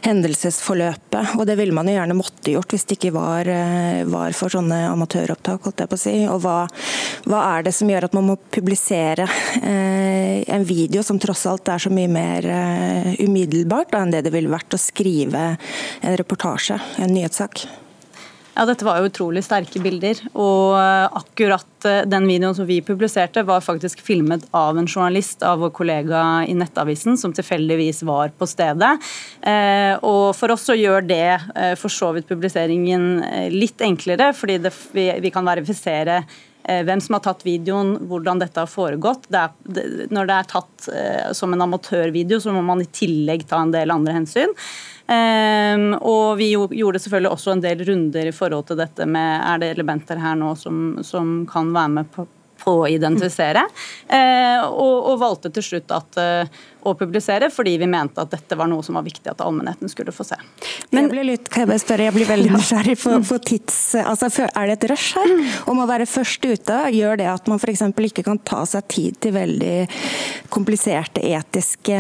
[0.05, 3.49] hendelsesforløpet, og det ville man jo gjerne måtte gjort hvis det ikke var,
[4.11, 6.17] var for sånne amatøropptak holdt jeg på å si.
[6.29, 6.57] Og hva,
[7.31, 9.27] hva er det som gjør at man må publisere
[9.63, 14.27] eh, en video som tross alt er så mye mer eh, umiddelbart da, enn det
[14.27, 17.65] det ville vært å skrive en reportasje, en nyhetssak?
[18.57, 20.19] Ja, Dette var jo utrolig sterke bilder.
[20.35, 21.67] Og akkurat
[22.11, 26.57] den videoen som vi publiserte, var faktisk filmet av en journalist av vår kollega i
[26.59, 28.93] Nettavisen, som tilfeldigvis var på stedet.
[30.05, 31.25] Og for oss så gjør det
[31.81, 33.25] for så vidt publiseringen
[33.55, 36.21] litt enklere, fordi det, vi, vi kan verifisere
[36.69, 39.29] Eh, hvem som har tatt videoen, hvordan dette har foregått.
[39.33, 42.91] Det er, det, når det er tatt eh, som en amatørvideo, så må man i
[42.93, 44.53] tillegg ta en del andre hensyn.
[45.11, 49.59] Um, og vi gjorde selvfølgelig også en del runder i forhold til dette med er
[49.59, 52.27] det elementer her nå som, som kan være med på,
[52.63, 53.65] på å identifisere.
[54.07, 58.57] Uh, og, og, valgte til slutt at uh, å publisere, fordi vi mente at dette
[58.59, 60.39] var noe som var viktig at allmennheten skulle få se.
[60.91, 63.79] Men, jeg blir litt, kan jeg spørre, jeg blir veldig nysgjerrig på, på, tids...
[64.01, 65.35] Altså, er det et rush her?
[65.71, 67.85] Om å være først ute, gjør det at man f.eks.
[68.11, 69.77] ikke kan ta seg tid til veldig
[70.53, 71.99] kompliserte etiske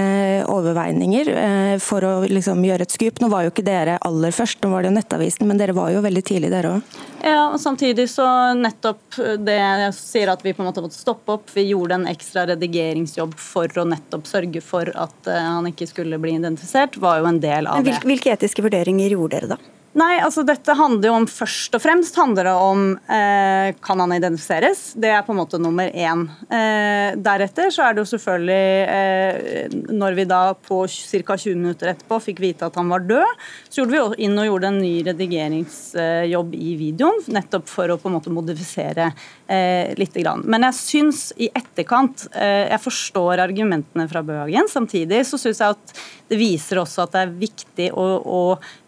[0.50, 3.20] overveininger eh, for å liksom gjøre et skup?
[3.20, 5.92] Nå var jo ikke dere aller først, nå var det jo Nettavisen, men dere var
[5.94, 6.98] jo veldig tidlig, dere òg.
[7.20, 8.24] Ja, og samtidig så
[8.56, 11.50] nettopp det jeg sier at vi på en måte måtte stoppe opp.
[11.52, 15.90] Vi gjorde en ekstra redigeringsjobb for å nettopp sørge for for at eh, han ikke
[15.90, 18.00] skulle bli identifisert, var jo en del av det.
[18.06, 19.60] Hvilke etiske vurderinger gjorde dere da?
[19.98, 24.12] Nei, altså dette handler jo om Først og fremst handler det om eh, kan han
[24.14, 24.92] identifiseres.
[24.94, 26.22] Det er på en måte nummer én.
[26.46, 28.60] Eh, deretter så er det jo selvfølgelig
[28.94, 31.34] eh, Når vi da på ca.
[31.34, 34.70] 20 minutter etterpå fikk vite at han var død, så gjorde vi inn og gjorde
[34.70, 37.18] en ny redigeringsjobb i videoen.
[37.34, 39.10] Nettopp for å på en måte modifisere
[39.50, 40.10] eh, litt.
[40.20, 40.42] Grann.
[40.50, 44.66] Men jeg syns i etterkant eh, Jeg forstår argumentene fra Bøhagen.
[44.68, 45.94] Samtidig så syns jeg at
[46.30, 48.40] det viser også at det er viktig å, å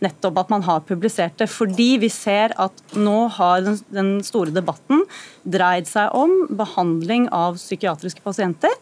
[0.04, 1.48] nettopp at man har publisert det.
[1.50, 5.06] Fordi vi ser at nå har den, den store debatten
[5.42, 8.72] dreid seg om behandling av psykiatriske pasienter.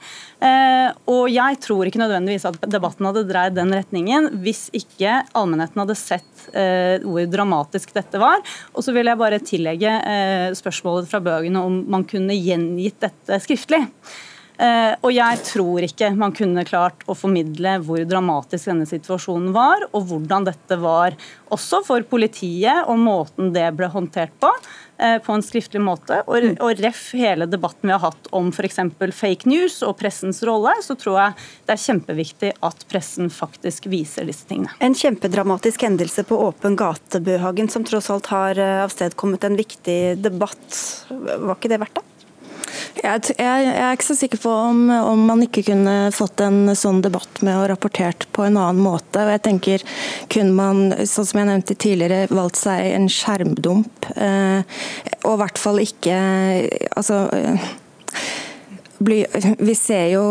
[0.40, 5.82] Eh, og jeg tror ikke nødvendigvis at debatten hadde dreid den retningen hvis ikke allmennheten
[5.82, 8.42] hadde sett eh, hvor dramatisk dette var.
[8.74, 13.40] Og så vil jeg bare tillegge eh, spørsmålet fra Bøgen om man kunne gjengitt dette
[13.44, 13.84] skriftlig.
[14.60, 20.10] Og jeg tror ikke man kunne klart å formidle hvor dramatisk denne situasjonen var, og
[20.10, 21.16] hvordan dette var
[21.48, 24.52] også for politiet, og måten det ble håndtert på
[25.24, 26.20] på en skriftlig måte.
[26.26, 26.56] Og, mm.
[26.60, 28.80] og ref hele debatten vi har hatt om f.eks.
[29.16, 31.38] fake news og pressens rolle, så tror jeg
[31.68, 34.74] det er kjempeviktig at pressen faktisk viser disse tingene.
[34.84, 40.00] En kjempedramatisk hendelse på åpen gate, Bøhagen, som tross alt har eh, avstedkommet en viktig
[40.20, 40.80] debatt.
[41.10, 42.09] Var ikke det verdt det?
[42.98, 47.40] Jeg, er ikke så sikker på om, om, man ikke kunne fått en sånn debatt
[47.46, 49.22] med å rapportert på en annen måte.
[49.22, 49.84] og jeg tenker
[50.32, 54.80] Kunne man, sånn som jeg nevnte tidligere, valgt seg en skjermdump, eh,
[55.24, 56.16] og i hvert fall ikke
[56.96, 57.70] altså, eh,
[59.00, 59.22] bli,
[59.58, 60.24] vi ser jo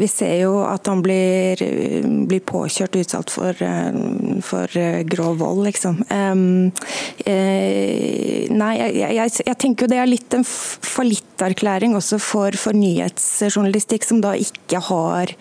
[0.00, 1.60] vi ser jo at han blir,
[2.28, 3.56] blir påkjørt, utsatt for,
[4.46, 6.00] for eh, grov vold, liksom.
[6.08, 6.70] Um,
[7.28, 12.76] eh, nei, jeg, jeg, jeg, tenker jo det er litt en fallitterklæring også for, for
[12.76, 15.36] nyhetsjournalistikk, som da ikke har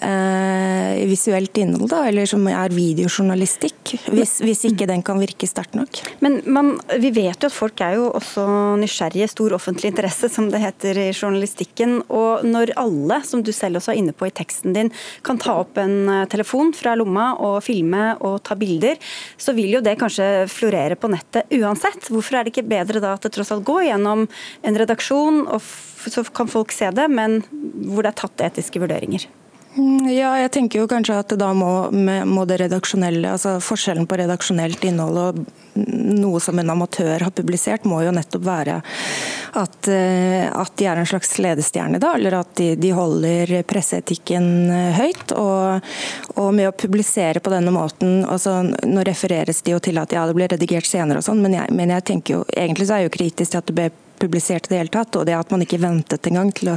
[0.00, 3.94] eh, visuelt innhold, da, eller som er videojournalistikk.
[4.10, 6.00] Hvis, hvis ikke den kan virke sterkt nok.
[6.24, 8.46] Men man, vi vet jo at folk er jo også
[8.80, 12.00] nysgjerrige, stor offentlig interesse, som det heter i journalistikken.
[12.08, 14.92] Og når alle, som du selv også er inne på i teksten din,
[15.26, 19.00] kan ta opp en eh, telefon fra lomma og filme og ta bilder,
[19.40, 22.10] så vil jo det kanskje florere på nettet uansett.
[22.10, 25.62] Hvorfor er det ikke bedre da at det tross alt går gjennom en redaksjon, og
[26.10, 27.40] så kan folk se det, men
[27.90, 29.28] hvor det er tatt etiske vurderinger?
[29.76, 34.18] Mm, ja, jeg tenker jo kanskje at da må, må, det redaksjonelle, altså Forskjellen på
[34.18, 35.38] redaksjonelt innhold og
[35.78, 38.80] noe som en amatør har publisert, må jo nettopp være
[39.60, 44.50] at, eh, at de er en slags ledestjerne, da, eller at de, de holder presseetikken
[44.74, 45.36] eh, høyt.
[45.38, 45.86] Og,
[46.34, 50.24] og, med å publisere på denne måten altså Nå refereres det jo til at ja,
[50.26, 53.10] det ble redigert senere og sånn, men, men jeg tenker jo egentlig så er jeg
[53.10, 53.90] jo kritisk til at det ble
[54.20, 55.16] publisert i det hele tatt.
[55.18, 56.72] Og det at man ikke ventet engang til,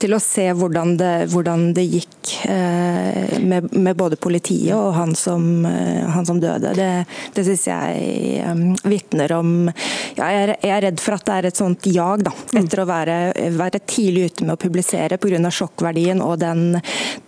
[0.00, 5.14] til å se hvordan det, hvordan det gikk eh, med, med, både politiet og han
[5.18, 6.74] som, eh, han som døde.
[6.76, 6.90] Det,
[7.34, 11.36] det syns jeg um, vitner om ja, jeg, er, jeg, er, redd for at det
[11.36, 12.60] er et sånt jag da, mm.
[12.60, 13.16] etter å være,
[13.58, 15.50] være tidlig ute med å publisere pga.
[15.50, 16.78] sjokkverdien og den,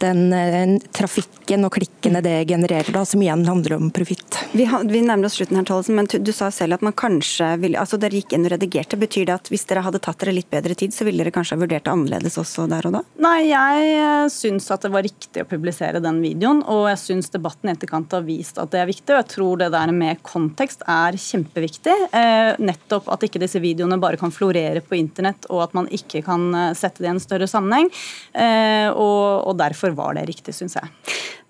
[0.03, 4.39] den, den, trafikken og klikkene det genererer, da, som igjen handler om profitt.
[4.53, 7.79] Vi, vi, nærmer oss slutten her, Tollesen, men du sa selv at man kanskje vil,
[7.79, 8.99] altså Dere gikk inn og redigerte.
[9.01, 11.57] Betyr det at hvis dere hadde tatt dere litt bedre tid, så ville dere kanskje
[11.57, 13.03] ha vurdert det annerledes også der og da?
[13.23, 17.33] Nei, jeg eh, syns at det var riktig å publisere den videoen, og jeg syns
[17.35, 19.09] debatten i etterkant har vist at det er viktig.
[19.13, 21.97] Og jeg tror det der med kontekst er kjempeviktig.
[22.11, 26.25] Eh, nettopp at ikke disse videoene bare kan florere på internett, og at man ikke
[26.27, 27.91] kan eh, sette det i en større sammenheng.
[28.37, 30.91] Og, og derfor var det riktig, syns jeg.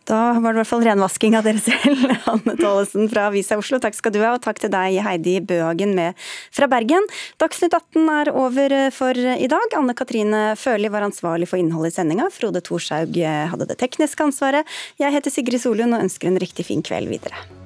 [0.07, 3.81] Da var det i hvert fall renvasking av dere selv, Anne Tollesen fra Avisa Oslo.
[3.83, 6.15] Takk skal du ha, og takk til deg, Heidi Bøhagen med
[6.55, 7.11] fra Bergen.
[7.43, 9.77] Dagsnytt 18 er over for i dag.
[9.79, 12.31] Anne Katrine Førli var ansvarlig for innholdet i sendinga.
[12.31, 14.79] Frode Thorshaug hadde det tekniske ansvaret.
[15.03, 17.66] Jeg heter Sigrid Solund og ønsker en riktig fin kveld videre.